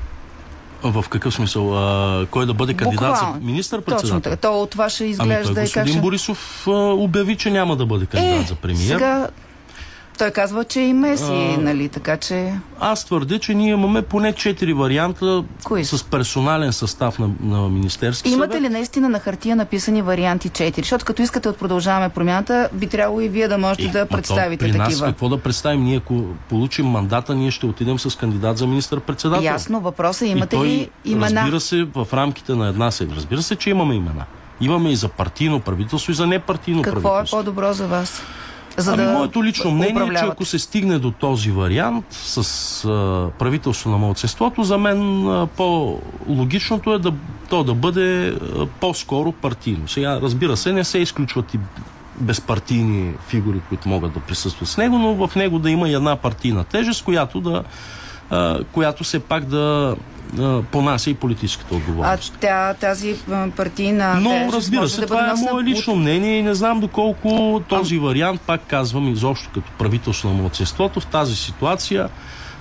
[0.82, 1.78] В какъв смисъл?
[1.78, 3.34] А, кой да бъде кандидат Буквално.
[3.34, 4.08] за министър-председател?
[4.08, 4.36] Точно така.
[4.36, 6.00] То от това ще Ами изглежда той и как господин ще...
[6.00, 8.78] Борисов а, обяви, че няма да бъде кандидат Е, за премиер.
[8.88, 9.28] Сега
[10.18, 12.54] той казва, че и Меси, А, нали, така че...
[12.80, 18.30] Аз твърдя, че ние имаме поне 4 варианта Кои с персонален състав на, на Министерски
[18.30, 18.62] Имате съвет.
[18.62, 20.76] ли наистина на хартия написани варианти 4?
[20.76, 24.16] Защото като искате от продължаваме промяната, би трябвало и вие да можете да Ма то
[24.16, 25.06] представите при нас такива.
[25.06, 25.84] какво да представим?
[25.84, 29.44] Ние ако получим мандата, ние ще отидем с кандидат за министър-председател.
[29.44, 31.40] Ясно, въпросът е, имате и той, ли имена?
[31.40, 33.16] Разбира се, в рамките на една седмица.
[33.16, 34.24] Разбира се, че имаме имена.
[34.60, 37.36] Имаме и за партийно правителство, и за непартийно Какво е правителство.
[37.36, 38.22] по-добро за вас?
[38.76, 42.38] За ами да моето лично мнение е, че ако се стигне до този вариант с
[42.84, 47.12] а, правителство на младсенството, за мен а, по-логичното е да,
[47.48, 49.88] то да бъде а, по-скоро партийно.
[49.88, 51.58] Сега, разбира се, не се изключват и
[52.20, 56.16] безпартийни фигури, които могат да присъстват с него, но в него да има и една
[56.16, 57.62] партийна тежест, която да
[58.30, 59.96] а, която все пак да
[60.70, 62.36] понася и политическата А отговорност.
[62.40, 66.42] тя, тази а, партийна Но тежест разбира се, да това е мое лично мнение и
[66.42, 72.08] не знам доколко този вариант, пак казвам, изобщо като правителство на младсинството в тази ситуация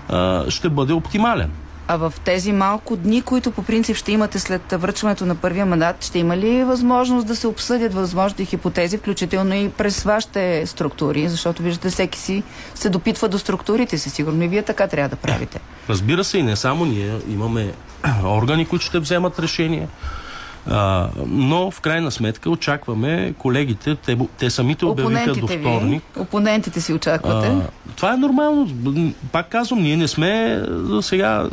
[0.09, 1.51] а, ще бъде оптимален.
[1.91, 6.03] А в тези малко дни, които по принцип ще имате след връчването на първия мандат,
[6.03, 11.29] ще има ли възможност да се обсъдят възможните хипотези, включително и през вашите структури?
[11.29, 12.43] Защото виждате, всеки си
[12.75, 14.09] се допитва до структурите си.
[14.09, 15.59] Сигурно и вие така трябва да правите.
[15.89, 17.73] Разбира се, и не само ние имаме
[18.23, 19.87] органи, които ще вземат решение.
[20.67, 26.03] А, но в крайна сметка очакваме колегите, те, те самите обявиха до вторник.
[26.15, 27.47] ви, опонентите си очаквате.
[27.47, 27.61] А,
[27.95, 28.69] това е нормално.
[29.31, 30.61] Пак казвам, ние не сме
[31.01, 31.49] сега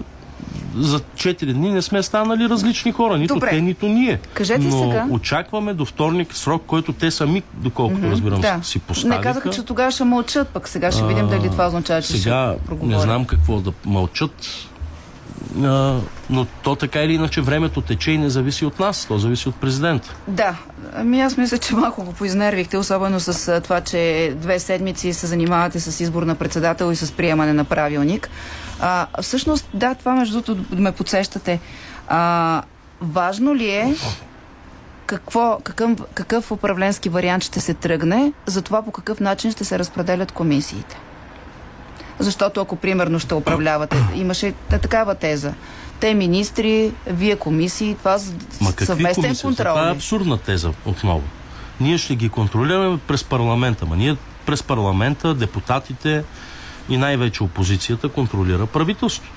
[0.77, 3.19] за 4 дни не сме станали различни хора.
[3.19, 3.51] Нито Добре.
[3.51, 4.21] те, нито ние.
[4.35, 5.07] Кажете Но сега.
[5.11, 8.61] очакваме до вторник срок, който те сами, доколкото Мгм, разбирам, да.
[8.63, 9.17] си поставиха.
[9.17, 12.55] Не казаха, че тогава ще мълчат, пък сега ще видим дали това означава, че Сега
[12.55, 12.97] ще проговорят.
[12.97, 14.47] не знам какво да мълчат,
[15.65, 19.49] а, но то така или иначе времето тече и не зависи от нас, то зависи
[19.49, 20.15] от президента.
[20.29, 20.57] Да,
[20.95, 25.81] ами аз мисля, че малко го поизнервихте, особено с това, че две седмици се занимавате
[25.81, 28.31] с избор на председател и с приемане на правилник.
[28.81, 31.61] А, всъщност, да, това между другото ме подсещате.
[32.09, 32.63] А,
[33.01, 33.95] важно ли е
[35.07, 39.79] какво, какъв, какъв управленски вариант ще се тръгне, за това по какъв начин ще се
[39.79, 40.97] разпределят комисиите?
[42.19, 45.53] Защото ако примерно ще управлявате, имаше та- такава теза.
[46.01, 48.19] Те министри, вие комисии, това
[48.61, 49.43] Ма съвместен комисии?
[49.43, 49.65] контрол.
[49.67, 49.91] Това е ли?
[49.91, 51.23] абсурдна теза отново.
[51.81, 54.17] Ние ще ги контролираме през парламента, ма ние
[54.47, 56.25] през парламента, депутатите
[56.89, 59.33] и най-вече опозицията контролира правителството.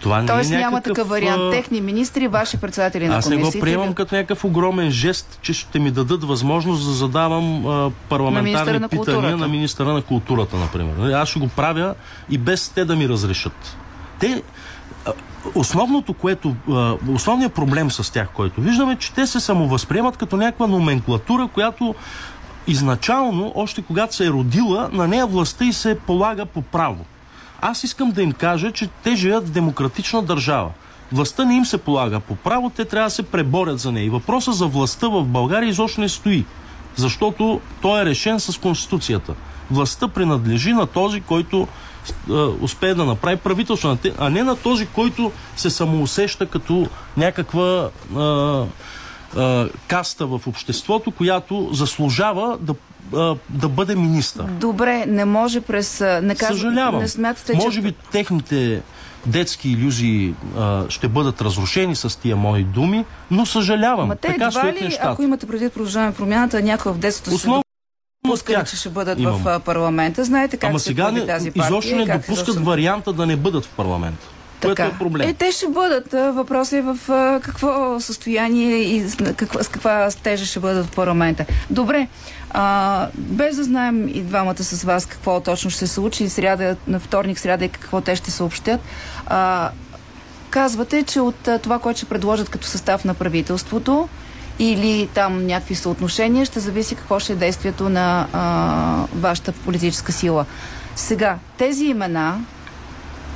[0.00, 1.50] Това Тоест не е няма някакъв, такъв вариант.
[1.50, 3.58] Техни министри, ваши председатели на Аз не комисиите.
[3.58, 8.78] го приемам като някакъв огромен жест, че ще ми дадат възможност да задавам а, парламентарни
[8.78, 9.36] на питания културата.
[9.36, 10.94] на министъра на културата, например.
[10.98, 11.94] Нали, Аз ще го правя
[12.30, 13.76] и без те да ми разрешат.
[14.18, 14.42] Те,
[15.54, 16.54] основното, което,
[17.08, 21.94] основният проблем с тях, който виждаме, че те се самовъзприемат като някаква номенклатура, която
[22.66, 27.04] изначално, още когато се е родила, на нея властта и се полага по право.
[27.60, 30.70] Аз искам да им кажа, че те живеят в демократична държава.
[31.12, 34.06] Властта не им се полага по право, те трябва да се преборят за нея.
[34.06, 36.44] И въпросът за властта в България изобщо не стои,
[36.96, 39.34] защото той е решен с Конституцията.
[39.70, 41.68] Властта принадлежи на този, който
[42.30, 46.86] е, успее да направи правителство, а не на този, който се самоусеща като
[47.16, 48.20] някаква е,
[49.36, 52.74] а, каста в обществото, която заслужава да,
[53.50, 54.44] да бъде министър.
[54.44, 56.00] Добре, не може през...
[56.00, 57.00] Не казвам, Съжалявам.
[57.00, 57.82] Не смятате, Може че...
[57.82, 58.82] би техните
[59.26, 64.08] детски иллюзии а, ще бъдат разрушени с тия мои думи, но съжалявам.
[64.08, 65.08] Ма те така едва ли, нещата.
[65.08, 69.34] ако имате предвид продължаване промяната, някой в детството Основно ще допускали, че ще бъдат имам.
[69.34, 70.24] в парламента.
[70.24, 71.66] Знаете как Ама се сега не, тази партия?
[71.66, 74.26] изобщо не допускат изобщо- варианта да не бъдат в парламента.
[74.60, 75.28] Което е проблем.
[75.28, 76.14] Е, те ще бъдат.
[76.14, 79.04] А, Въпросът е в а, какво състояние и
[79.36, 81.44] каква, с каква стежа ще бъдат в парламента.
[81.70, 82.08] Добре,
[82.50, 87.00] а, без да знаем и двамата с вас какво точно ще се случи, сряда, на
[87.00, 88.80] вторник, сряда и какво те ще съобщят,
[89.26, 89.70] а,
[90.50, 94.08] казвате, че от а, това, което ще предложат като състав на правителството,
[94.58, 100.46] или там някакви съотношения, ще зависи какво ще е действието на а, вашата политическа сила.
[100.96, 102.40] Сега, тези имена,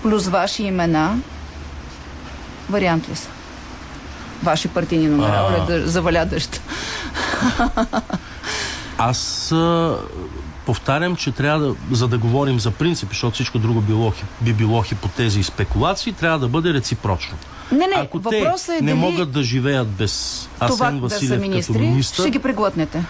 [0.04, 1.18] плюс ваши имена,
[2.70, 3.28] вариант ли са?
[4.42, 5.44] Ваши партийни номера, А.
[5.44, 6.60] оле, да заваля дъжд.
[8.98, 9.96] Аз а,
[10.66, 14.82] повтарям, че трябва да, за да говорим за принципи, защото всичко друго било, би било
[14.82, 17.36] хипотези и спекулации, трябва да бъде реципрочно.
[17.72, 21.30] Не, не, Ако те е не дали могат да живеят без това Асен да Василев
[21.30, 23.04] като министри, министър, ще ги преглътнете.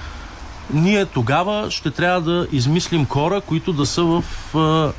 [0.72, 4.24] ние тогава ще трябва да измислим хора, които да са в
[4.54, 4.92] а,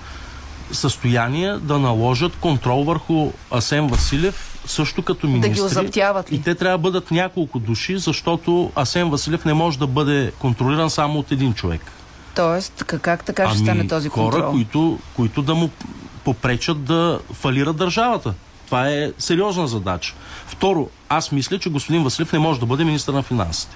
[0.75, 5.53] състояние да наложат контрол върху Асен Василев, също като министри.
[5.53, 6.35] ги озаптяват ли?
[6.35, 10.89] И те трябва да бъдат няколко души, защото Асен Василев не може да бъде контролиран
[10.89, 11.81] само от един човек.
[12.35, 14.51] Тоест, как, така ще стане този хора, контрол?
[14.51, 15.69] които, които да му
[16.23, 18.33] попречат да фалира държавата.
[18.65, 20.13] Това е сериозна задача.
[20.47, 23.75] Второ, аз мисля, че господин Василев не може да бъде министър на финансите.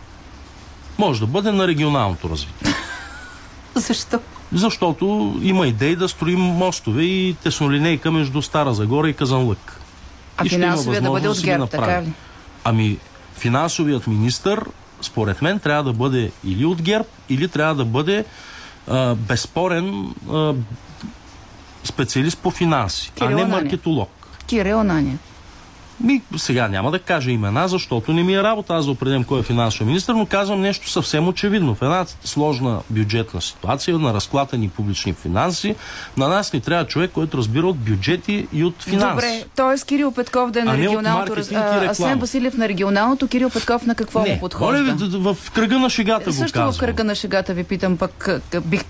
[0.98, 2.74] Може да бъде на регионалното развитие.
[3.76, 4.20] Защо?
[4.54, 9.82] Защото има идеи да строим мостове и теснолинейка между Стара Загора и Казанлък.
[10.38, 11.86] А И финансовия да бъде от да ГЕРБ, направи.
[11.86, 12.12] така ли?
[12.64, 12.98] Ами,
[13.38, 14.62] финансовият министр,
[15.02, 18.26] според мен, трябва да бъде или от ГЕРБ, или трябва да бъде
[18.88, 20.54] а, безспорен а,
[21.84, 24.10] специалист по финанси, Кирил а не маркетолог.
[24.48, 25.20] Кирил Ананиев.
[26.02, 29.40] Ми, сега няма да кажа имена, защото не ми е работа аз да определям кой
[29.40, 31.76] е финансов министр, но казвам нещо съвсем очевидно.
[31.76, 35.76] В една сложна бюджетна ситуация, на разклатени публични финанси,
[36.18, 39.10] на нас ни трябва човек, който разбира от бюджети и от финанси.
[39.10, 39.86] Добре, т.е.
[39.86, 41.34] Кирил Петков да е на регионалното...
[41.56, 41.86] а.
[41.86, 44.84] Асен Василев на регионалното, Кирил Петков на какво му не, моля подхожда?
[44.84, 46.74] ви, д- д- в кръга на шегата го Също казвам.
[46.74, 48.30] в кръга на шегата ви питам пък
[48.62, 48.82] бих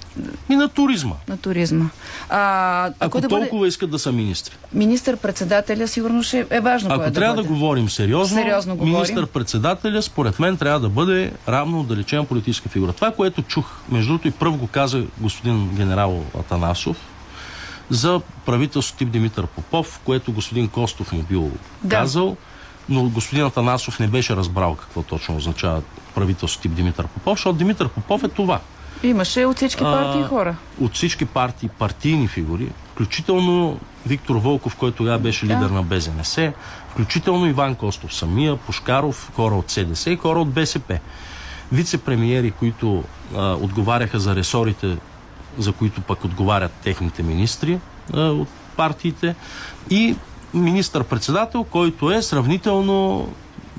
[0.49, 1.15] И на туризма.
[1.27, 1.85] на туризма.
[2.29, 4.55] А, ако, Ако да бъде толкова искат да са министри.
[4.73, 7.53] министър-председателя, сигурно ще е важно Ако кой трябва да да, бъде.
[7.59, 12.93] говорим сериозно, Сериозно министър-председателя, според мен, трябва да бъде равно отдалечена политическа фигура.
[12.93, 16.97] Това, което чух, между другото и пръв го каза господин генерал Атанасов,
[17.89, 21.51] за правителство тип Димитър Попов, което господин Костов му бил
[21.83, 21.95] Да.
[21.95, 22.37] казал,
[22.89, 25.81] но господин Атанасов не беше разбрал какво точно означава
[26.15, 28.59] правителство тип Димитър Попов, защото Димитър Попов е това.
[29.03, 30.55] Имаше от всички партии А, хора.
[30.81, 35.53] От всички партии, партийни фигури, включително Виктор Вълков, който тогава беше Да.
[35.53, 36.39] лидер на БЗНС,
[36.99, 40.99] включително Иван Костов самия, Пушкаров, хора от СДС и хора от БСП.
[41.71, 43.03] Вице-премиери, които
[43.35, 44.97] а, отговаряха за ресорите,
[45.57, 47.79] за които пък отговарят техните министри
[48.13, 48.47] а, от
[48.77, 49.35] партиите
[49.89, 50.15] и
[50.53, 53.27] министър-председател, който е сравнително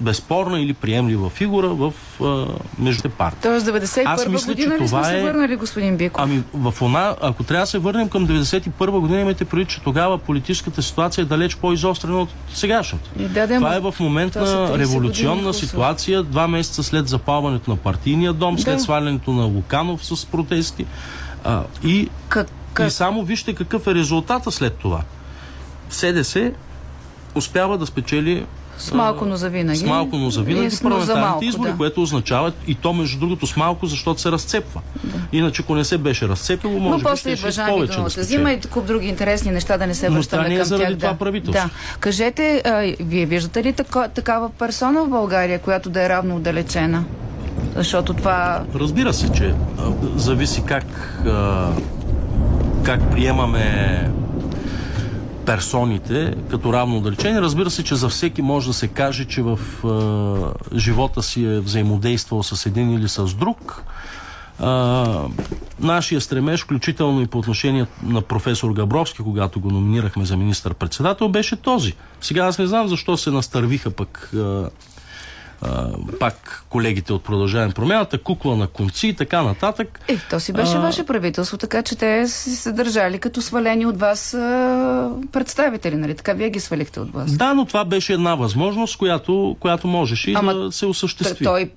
[0.01, 1.92] безспорна или приемлива фигура в
[2.22, 2.46] а,
[2.78, 3.40] между партии.
[3.42, 6.22] Тоест 91 Аз мисля, че година ли сме се е- върнали, господин Биков?
[6.24, 10.18] Ами, в она, ако трябва да се върнем към 91 година, имайте предвид, че тогава
[10.18, 13.11] политическата ситуация е далеч по-изострена от сегашната.
[13.16, 17.09] Да, да, Това е в момент това са 30 на революционна ситуация, два месеца след
[17.09, 18.82] запалването на партийния дом, след Да.
[18.82, 20.86] свалянето на Луканов с протести.
[21.44, 22.09] А, и,
[22.86, 25.01] и само вижте какъв е резултата след това.
[25.90, 26.53] СДС
[27.34, 28.46] успява да спечели
[28.81, 29.78] С малко, но завинаги.
[29.78, 31.76] с малко, но завинаги парламентарните малко, избори, да.
[31.76, 34.81] което означава и то между другото с малко, защото се разцепва.
[35.33, 38.22] Иначе ако не се беше разцепило, може Но би после ще е повече да Видоновата
[38.22, 38.61] зима спечели.
[38.66, 40.99] и куп други интересни неща, да не се връщаме е към заради тях.
[40.99, 41.18] това да.
[41.18, 41.68] правителство.
[41.68, 41.99] Да.
[42.01, 47.05] Кажете, а, вие виждате ли тако, такава персона в България, която да е равно отдалечена?
[47.76, 48.62] Защото това...
[48.74, 49.83] Разбира се, че а,
[50.16, 50.85] зависи как,
[51.26, 51.68] а,
[52.83, 54.11] как приемаме
[55.47, 57.41] персоните като равно отдалечени.
[57.41, 61.61] Разбира се, че за всеки може да се каже, че в а, живота си е
[61.61, 63.84] взаимодействал с един или с друг.
[64.59, 65.07] А,
[65.80, 71.57] нашия стремеж, включително и по отношение на професор Габровски, когато го номинирахме за министър-председател, беше
[71.57, 71.95] този.
[72.20, 74.32] Сега аз не знам защо се настървиха пък
[75.62, 75.88] а,
[76.20, 80.00] пак колегите от продължаване промяната, кукла на конци и така нататък.
[80.08, 80.80] Е, то си беше а...
[80.80, 86.14] ваше правителство, така че те си се държали като свалени от вас а, представители, нали?
[86.14, 87.36] Така вие ги свалихте от вас.
[87.36, 91.44] Да, но това беше една възможност, която, която можеше Ама, да се осъществи.
[91.44, 91.70] Той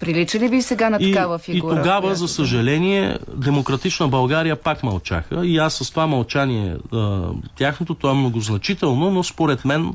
[0.00, 1.74] прилича ли ви сега на такава фигура?
[1.74, 2.18] И тогава, която...
[2.18, 5.46] за съжаление, Демократична България пак мълчаха.
[5.46, 7.28] И аз с това мълчание, а,
[7.58, 9.94] тяхното, то е многозначително, но според мен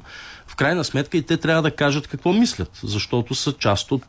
[0.51, 4.03] в крайна сметка и те трябва да кажат какво мислят, защото са част от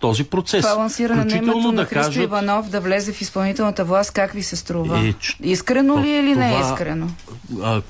[0.00, 0.62] този процес.
[0.62, 2.22] Това лансиране на името на Христо кажат...
[2.22, 4.98] Иванов да влезе в изпълнителната власт, как ви се струва?
[4.98, 7.08] Е, искрено ли е или това, не е искрено?
[7.62, 7.82] А,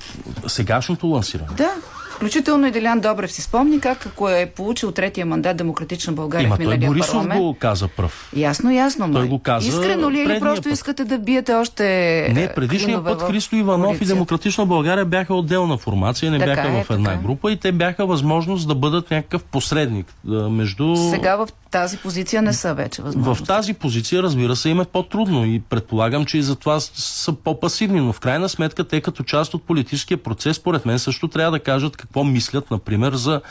[0.47, 1.49] сегашното лансиране?
[1.57, 1.71] Да.
[2.17, 6.55] Включително и Делян Добрев си спомни как, ако е получил третия мандат Демократична България Има,
[6.55, 7.41] в миналия той Борисов парламент.
[7.41, 8.31] го каза пръв.
[8.35, 9.13] Ясно, ясно.
[9.13, 10.73] Той го каза Искрено ли е или просто път.
[10.73, 11.83] искате да биете още
[12.33, 14.05] Не, предишния път Христо Иванов коалиция.
[14.05, 17.21] и Демократична България бяха отделна формация, не така бяха е, в една така.
[17.21, 20.13] група и те бяха възможност да бъдат някакъв посредник
[20.49, 20.95] между...
[20.95, 23.43] Сега в тази позиция не са вече възможности.
[23.43, 27.33] В тази позиция, разбира се, им е по-трудно и предполагам, че и за това са
[27.33, 31.51] по-пасивни, но в крайна сметка те като част от политическия процес, според мен също трябва
[31.51, 33.41] да кажат какво мислят, например, за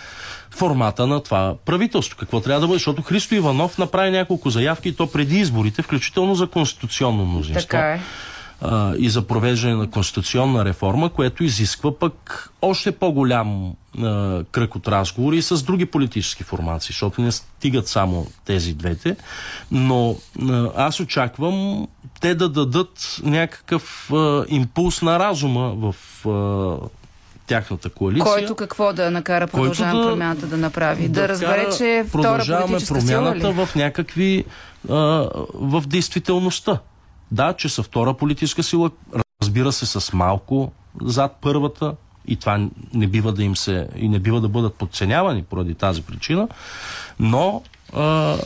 [0.50, 2.16] формата на това правителство.
[2.18, 6.34] Какво трябва да бъде, защото Христо Иванов направи няколко заявки и то преди изборите, включително
[6.34, 7.68] за конституционно мнозинство.
[7.68, 8.00] Така е
[8.60, 13.74] а, и за провеждане на конституционна реформа, което изисква пък още по-голям
[14.52, 19.16] кръг от разговори с други политически формации, защото не стигат само тези двете.
[19.70, 20.16] Но
[20.48, 21.86] а, аз очаквам
[22.20, 25.94] те да дадат някакъв а, импулс на разума в
[26.28, 26.88] а,
[27.46, 28.24] тяхната коалиция.
[28.24, 31.08] Който какво да накара продължаваме да, промяната да направи?
[31.08, 34.44] Да, да разбере, че е втора продължаваме промяната сила в някакви
[34.88, 34.94] а,
[35.54, 36.78] в действителността.
[37.30, 38.90] Да, че са втора политическа сила,
[39.42, 40.72] разбира се, с малко
[41.02, 41.94] зад първата,
[42.28, 46.02] и това не бива да им се и не бива да бъдат подценявани поради тази
[46.02, 46.48] причина,
[47.20, 47.62] но
[47.94, 48.36] а,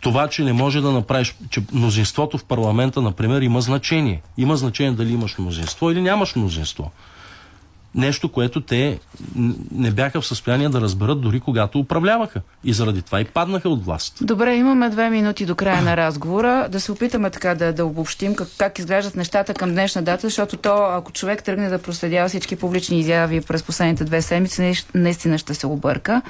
[0.00, 4.22] това, че не може да направиш, че мнозинството в парламента, например, има значение.
[4.36, 6.90] Има значение дали имаш мнозинство или нямаш мнозинство.
[7.98, 8.98] Нещо, което те
[9.72, 12.40] не бяха в състояние да разберат дори когато управляваха.
[12.64, 14.18] И заради това и паднаха от власт.
[14.20, 16.68] Добре, имаме две минути до края на разговора.
[16.72, 20.56] Да се опитаме така да, да обобщим как, как изглеждат нещата към днешна дата, защото
[20.56, 25.54] то, ако човек тръгне да проследява всички публични изяви през последните две седмици, наистина ще
[25.54, 26.22] се обърка.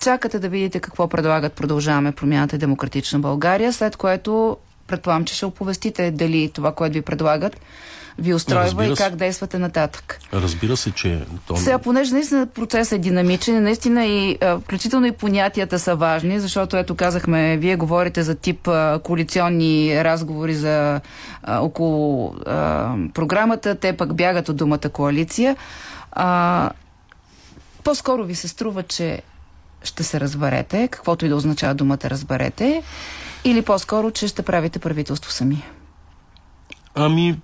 [0.00, 4.56] Чакате да видите какво предлагат Продължаваме промяната Демократична България, след което
[4.92, 7.56] предполагам, че ще оповестите дали това, което ви предлагат,
[8.18, 10.18] ви устройва и как действате нататък.
[10.32, 11.24] Разбира се, че...
[11.46, 11.56] То...
[11.56, 16.94] Сега, понеже наистина процесът е динамичен, наистина и включително и понятията са важни, защото ето
[16.94, 18.68] казахме, вие говорите за тип
[19.02, 21.00] коалиционни разговори за
[21.42, 25.56] а, около а, програмата, те пък бягат от думата коалиция.
[26.12, 26.70] А,
[27.84, 29.22] по-скоро ви се струва, че
[29.84, 32.82] ще се разберете, каквото и да означава думата разберете,
[33.44, 35.62] или по-скоро, че ще правите правителство сами?
[36.94, 37.40] Ами,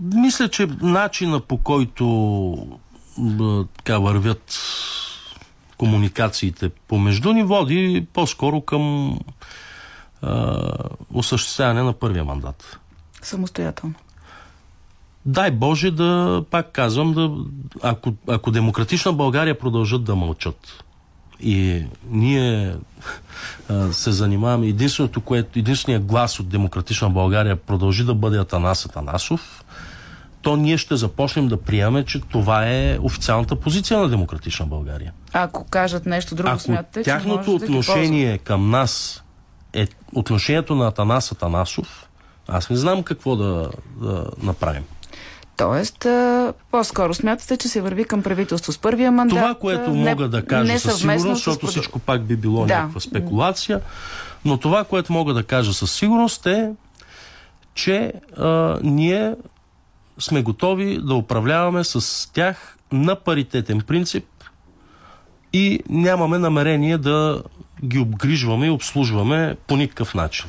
[0.00, 2.78] мисля, че начина по който
[3.76, 4.58] така вървят
[5.76, 9.14] комуникациите помежду ни води по-скоро към
[10.22, 10.62] а,
[11.14, 12.78] осъществяване на първия мандат.
[13.22, 13.94] Самостоятелно.
[15.26, 17.30] Дай Боже да, пак казвам, да,
[17.82, 20.83] ако, ако демократична България продължат да мълчат
[21.44, 22.74] и ние
[23.68, 29.64] а, се занимаваме, единственото, което, единственият глас от демократична България продължи да бъде Атанас Атанасов,
[30.42, 35.12] то ние ще започнем да приемаме, че това е официалната позиция на демократична България.
[35.32, 39.22] Ако кажат нещо друго, Ако смятате, тяхното че отношение да към нас
[39.72, 42.08] е отношението на Атанас Атанасов,
[42.48, 43.70] аз не знам какво да,
[44.00, 44.82] да направим.
[45.56, 46.06] Тоест,
[46.70, 49.38] по-скоро смятате, че се върви към правителство с първия мандат.
[49.38, 51.70] Това, което не, мога да кажа със сигурност, защото с...
[51.70, 52.74] всичко пак би било да.
[52.74, 53.80] някаква спекулация,
[54.44, 56.70] но това, което мога да кажа със сигурност е,
[57.74, 59.34] че а, ние
[60.18, 64.24] сме готови да управляваме с тях на паритетен принцип
[65.52, 67.42] и нямаме намерение да
[67.84, 70.46] ги обгрижваме и обслужваме по никакъв начин.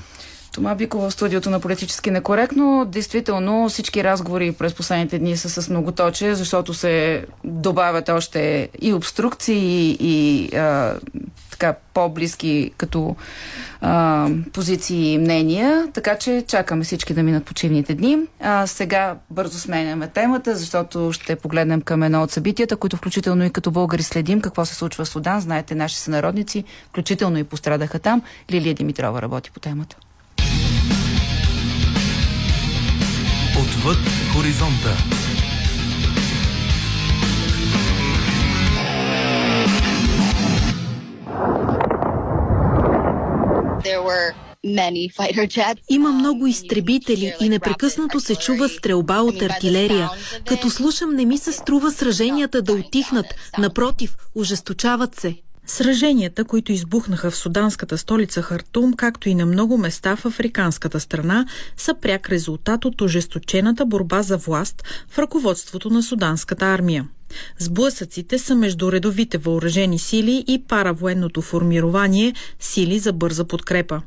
[0.56, 2.86] Тома Бико в студиото на Политически некоректно.
[2.86, 9.58] Действително всички разговори през последните дни са с многоточие, защото се добавят още и обструкции,
[9.58, 10.96] и, и а,
[11.52, 13.16] така по-близки като
[13.82, 18.18] а, позиции и мнения, така че чакаме всички да минат почивните дни.
[18.42, 23.50] А, сега бързо сменяме темата, защото ще погледнем към едно от събитията, които включително и
[23.50, 25.42] като българи следим какво се случва в Судан.
[25.42, 28.22] Знаете, наши сънародници, включително и пострадаха там.
[28.52, 29.98] Лилия Димитрова работи по темата.
[33.60, 33.98] Отвъд
[34.34, 34.98] хоризонта.
[45.90, 50.10] Има много изтребители и непрекъснато се чува стрелба от артилерия.
[50.46, 53.26] Като слушам, не ми се струва сраженията да отихнат.
[53.58, 55.36] Напротив, ужесточават се.
[55.68, 61.46] Сраженията, които избухнаха в суданската столица Хартум, както и на много места в африканската страна,
[61.78, 67.08] са пряк резултат от ожесточената борба за власт в ръководството на суданската армия.
[67.60, 74.02] Сблъсъците са между редовите въоръжени сили и паравоенното формирование сили за бърза подкрепа.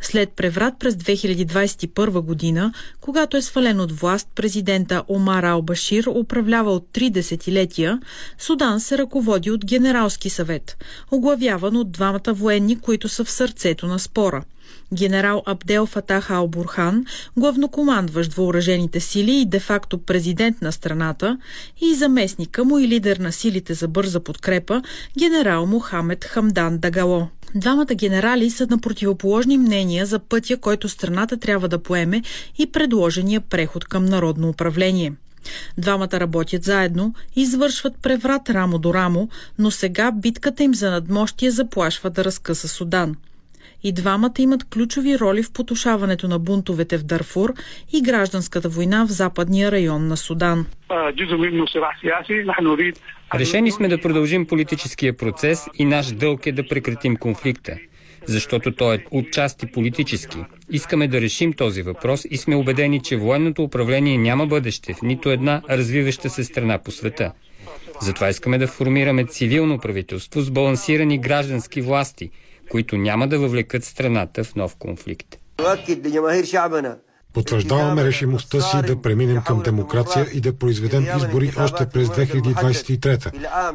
[0.00, 6.88] След преврат през 2021 година, когато е свален от власт президента Омар Ал-Башир, управлява от
[6.92, 8.00] три десетилетия,
[8.38, 10.76] Судан се ръководи от Генералски съвет,
[11.10, 14.44] оглавяван от двамата военни, които са в сърцето на спора–
[14.94, 17.04] генерал Абдел Фатах Ал-Бурхан,
[17.36, 21.38] главнокомандващ въоръжените сили и де-факто президент на страната,
[21.80, 24.82] и заместника му и лидер на силите за бърза подкрепа,
[25.18, 27.28] генерал Мухамед Хамдан Дагало.
[27.54, 32.22] Двамата генерали са на противоположни мнения за пътя, който страната трябва да поеме
[32.58, 35.12] и предложения преход към народно управление.
[35.78, 39.28] Двамата работят заедно извършват преврат рамо до рамо,
[39.58, 43.16] но сега битката им за надмощие заплашва да разкъса Судан.
[43.82, 47.54] И двамата имат ключови роли в потушаването на бунтовете в Дарфур
[47.92, 50.66] и гражданската война в западния район на Судан.
[53.34, 57.76] Решени сме да продължим политическия процес и наш дълг е да прекратим конфликта,
[58.26, 60.38] защото той е отчасти политически.
[60.70, 65.30] Искаме да решим този въпрос и сме убедени, че военното управление няма бъдеще в нито
[65.30, 67.32] една развиваща се страна по света.
[68.00, 72.30] Затова искаме да формираме цивилно правителство с балансирани граждански власти,
[72.70, 75.38] които няма да въвлекат страната в нов конфликт.
[77.38, 83.32] Потвърждаваме решимостта си да преминем към демокрация и да произведем избори още през 2023,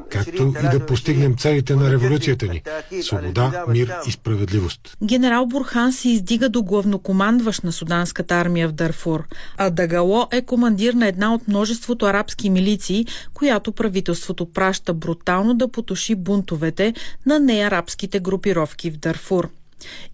[0.09, 2.61] както и да постигнем целите на революцията ни–
[3.01, 4.97] свобода, мир и справедливост.
[5.03, 9.23] Генерал Бурхан се издига до главнокомандващ на суданската армия в Дарфур,
[9.57, 15.67] а Дагало е командир на една от множеството арабски милиции, която правителството праща брутално да
[15.67, 16.93] потуши бунтовете
[17.25, 19.49] на неарабските групировки в Дарфур.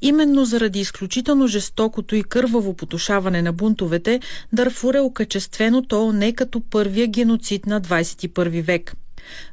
[0.01, 4.19] Именно заради изключително жестокото и кърваво потушаване на бунтовете,
[4.53, 8.93] Дарфур е окачествено то не като първия геноцид на 21 век.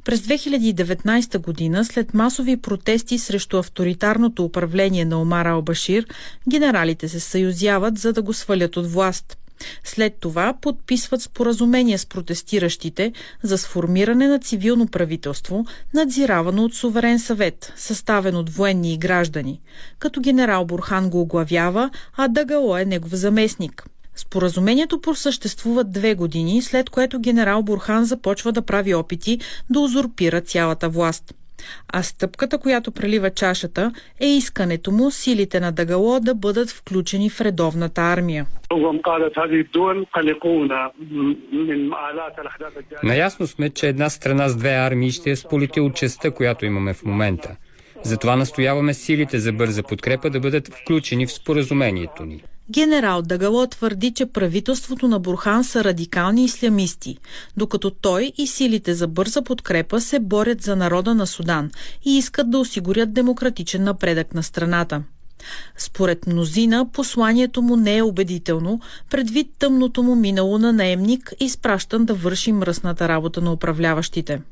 [0.05, 6.07] През 2019 година, след масови протести срещу авторитарното управление на Омар Албашир,
[6.49, 9.37] генералите се съюзяват за да го свалят от власт–
[9.85, 17.73] след това подписват споразумение с протестиращите за сформиране на цивилно правителство, надзиравано от суверен съвет,
[17.77, 19.61] съставен от военни и граждани,
[19.99, 23.87] като генерал Бурхан го оглавява, а Дагало е негов заместник.
[24.17, 29.41] Споразумението просъществува две години, след което генерал Бурхан започва да прави опити
[29.71, 31.35] да узурпира цялата власт–
[31.93, 37.41] а стъпката, която прелива чашата, е искането му силите на Дагало да бъдат включени в
[37.41, 38.47] редовната армия.
[43.03, 46.95] Наясно сме, че една страна с две армии ще е сполити от честа, която имаме
[46.95, 47.57] в момента.
[48.03, 52.43] Затова настояваме силите за бърза подкрепа да бъдат включени в споразумението ни.
[52.71, 57.19] Генерал Дагало твърди, че правителството на Бурхан са радикални ислямисти,
[57.57, 61.71] докато той и силите за бърза подкрепа се борят за народа на Судан
[62.05, 65.03] и искат да осигурят демократичен напредък на страната.
[65.77, 72.15] Според мнозина, посланието му не е убедително, предвид тъмното му минало на наемник, изпращан да
[72.15, 74.43] върши мръсната работа на управляващите.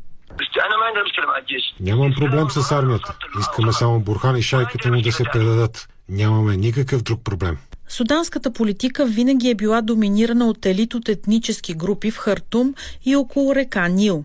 [1.81, 3.17] Нямам проблем с армията.
[3.41, 5.89] Искаме само Бурхан и шайката му да се предадат.
[6.09, 7.59] Нямаме никакъв друг проблем.
[7.95, 12.74] Суданската политика винаги е била доминирана от елит от етнически групи в Хартум
[13.05, 14.24] и около река Нил.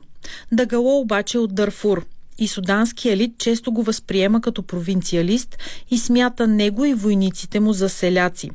[0.52, 2.06] Дагало обаче е от Дарфур
[2.38, 5.58] и судански елит често го възприема като провинциалист
[5.92, 8.50] и смята него и войниците му за селяци.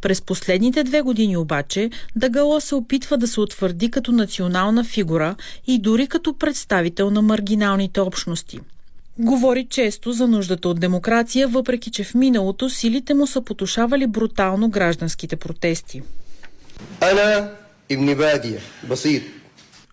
[0.00, 5.36] През последните две години обаче Дагало се опитва да се утвърди като национална фигура
[5.66, 8.60] и дори като представител на маргиналните общности–
[9.18, 14.68] Говори често за нуждата от демокрация, въпреки че в миналото силите му са потушавали брутално
[14.68, 16.02] гражданските протести.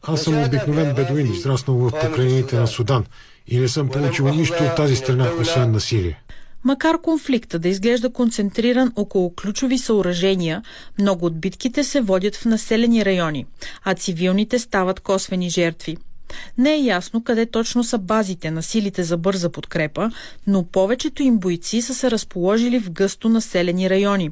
[0.04, 3.06] Аз съм обикновен бедуин, израснал в покрайнините на Судан
[3.48, 6.22] и не съм получил нищо от тази страна, освен насилие.
[6.64, 10.64] Макар конфликта да изглежда концентриран около ключови съоръжения,
[11.00, 13.46] много от битките се водят в населени райони,
[13.84, 15.98] а цивилните стават косвени жертви–
[16.58, 20.12] не е ясно къде точно са базите на силите за бърза подкрепа,
[20.48, 24.32] но повечето им бойци са се разположили в гъсто населени райони.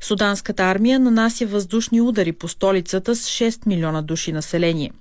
[0.00, 4.92] Суданската армия нанася въздушни удари по столицата с 6 милиона души население.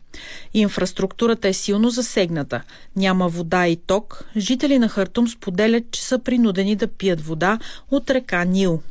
[0.54, 2.62] Инфраструктурата е силно засегната.
[2.96, 4.26] Няма вода и ток.
[4.38, 7.60] Жители на Хартум споделят, че са принудени да пият вода
[7.92, 8.82] от река Нил.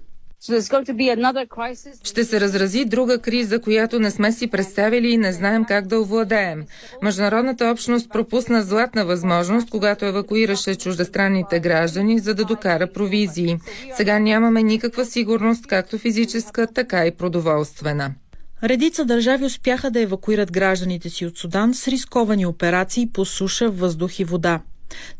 [2.02, 6.00] Ще се разрази друга криза, която не сме си представили и не знаем как да
[6.00, 6.64] овладеем.
[7.02, 13.58] Международната общност пропусна златна възможност, когато евакуираше чуждестранните граждани, за да докара провизии.
[13.96, 18.14] Сега нямаме никаква сигурност, както физическа, така и продоволствена.
[18.62, 24.20] Редица държави успяха да евакуират гражданите си от Судан с рисковани операции по суша, въздух
[24.20, 24.60] и вода.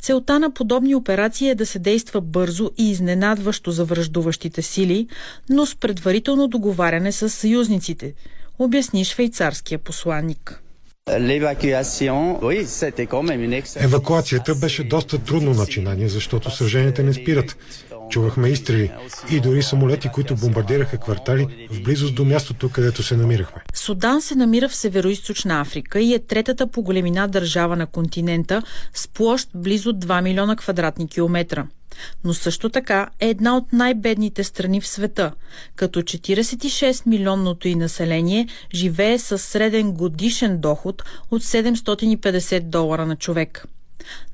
[0.01, 5.09] Целта на подобни операции е да се действа бързо и изненадващо за връждуващите сили,
[5.51, 8.15] но с предварително договаряне с съюзниците,
[8.59, 10.62] обясни швейцарския посланник.
[13.77, 17.57] Евакуацията беше доста трудно начинание, защото сраженията не спират.
[18.10, 18.93] Чувахме изстрели
[19.30, 23.62] и дори самолети, които бомбардираха квартали в близост до мястото, където се намирахме.
[23.74, 25.09] Судан се намира в северо
[25.48, 28.62] Африка и е третата по големина държава на континента
[28.94, 31.66] с площ близо 2 милиона квадратни километра.
[32.24, 35.32] Но също така е една от най-бедните страни в света,
[35.76, 43.66] като 46 милионното и население живее с среден годишен доход от 750 долара на човек.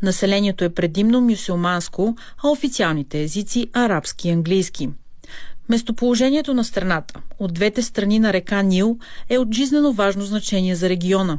[0.02, 4.88] Населението е предимно мюсюлманско, а официалните езици– арабски и английски.
[5.68, 10.88] Местоположението на страната от двете страни на река Нил е от жизнено важно значение за
[10.88, 11.38] региона.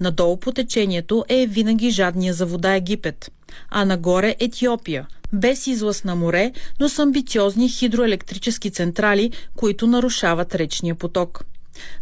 [0.00, 3.30] Надолу по течението е винаги жадния за вода Египет,
[3.70, 10.94] а нагоре Етиопия, без излъз на море, но с амбициозни хидроелектрически централи, които нарушават речния
[10.94, 11.44] поток.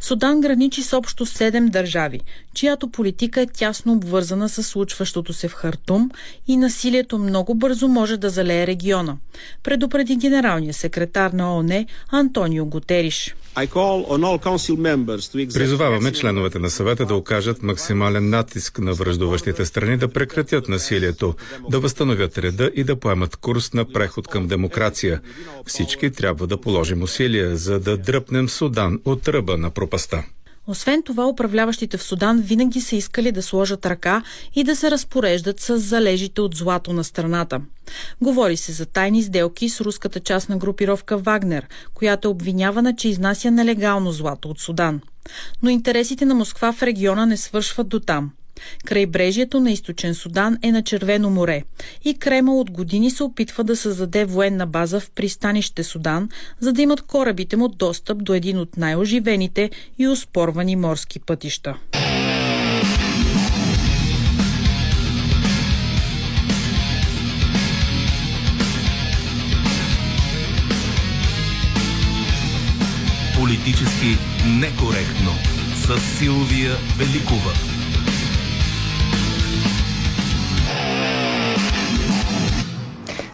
[0.01, 2.20] Судан граничи с общо 7 държави,
[2.55, 6.11] чиято политика е тясно обвързана с случващото се в Хартум
[6.49, 9.16] и насилието много бързо може да залее региона,
[9.62, 13.35] предупреди генералния секретар на ОНЕ Антонио Гутериш.
[15.55, 21.35] Призоваваме членовете на съвета да окажат максимален натиск на връждуващите страни да прекратят насилието,
[21.70, 25.20] да възстановят реда и да поемат курс на преход към демокрация.
[25.66, 30.24] Всички трябва да положим усилия, за да дръпнем Судан от ръба на пропаста.
[30.67, 34.23] Освен това, управляващите в Судан винаги са искали да сложат ръка
[34.55, 37.61] и да се разпореждат с залежите от злато на страната.
[38.21, 43.09] Говори се за тайни сделки с руската част на групировка Вагнер, която е обвинявана, че
[43.09, 45.01] изнася нелегално злато от Судан.
[45.63, 48.31] Но интересите на Москва в региона не свършват до там.
[48.85, 51.63] Крайбрежието на източен Судан е на Червено море
[52.05, 56.29] и Кремъл от години се опитва да създаде военна база в пристанище Судан,
[56.61, 61.77] за да имат корабите му достъп до един от най-оживените и успорвани морски пътища.
[73.35, 75.33] Политически некоректно
[75.75, 77.72] с Силвия Великова.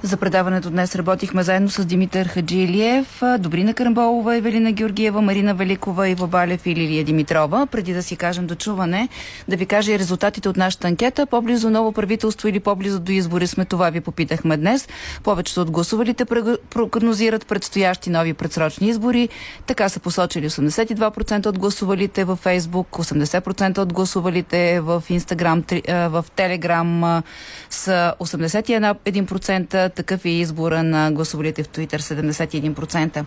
[0.08, 6.26] За предаването днес работихме заедно с Димитър Хаджилиев, Добрина Карамболова, Евелина Георгиева, Марина Великова, Иво
[6.26, 7.66] Балев и Лилия Димитрова.
[7.66, 9.08] Преди да си кажем до чуване,
[9.48, 11.26] да ви кажа и резултатите от нашата анкета.
[11.26, 14.88] По-близо ново правителство или по-близо до избори сме, това ви попитахме днес.
[15.24, 16.24] Повечето от гласувалите
[16.70, 19.28] прогнозират предстоящи нови предсрочни избори.
[19.66, 27.22] Така са посочили 82% от гласувалите във Фейсбук, 80% от гласувалите в Инстаграм, в Телеграм
[27.70, 33.24] са 81% такъв е избора на гласовалите в Twitter 71%.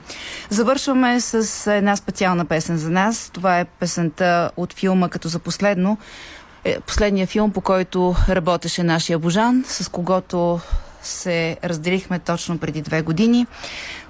[0.50, 3.30] Завършваме с една специална песен за нас.
[3.34, 5.98] Това е песента от филма като за последно.
[6.64, 10.60] Е, последния филм, по който работеше нашия Божан, с когото
[11.02, 13.48] се разделихме точно преди две години.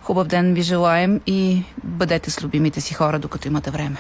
[0.02, 3.98] Хубав ден ви желаем и бъдете с любимите си хора, докато имате време.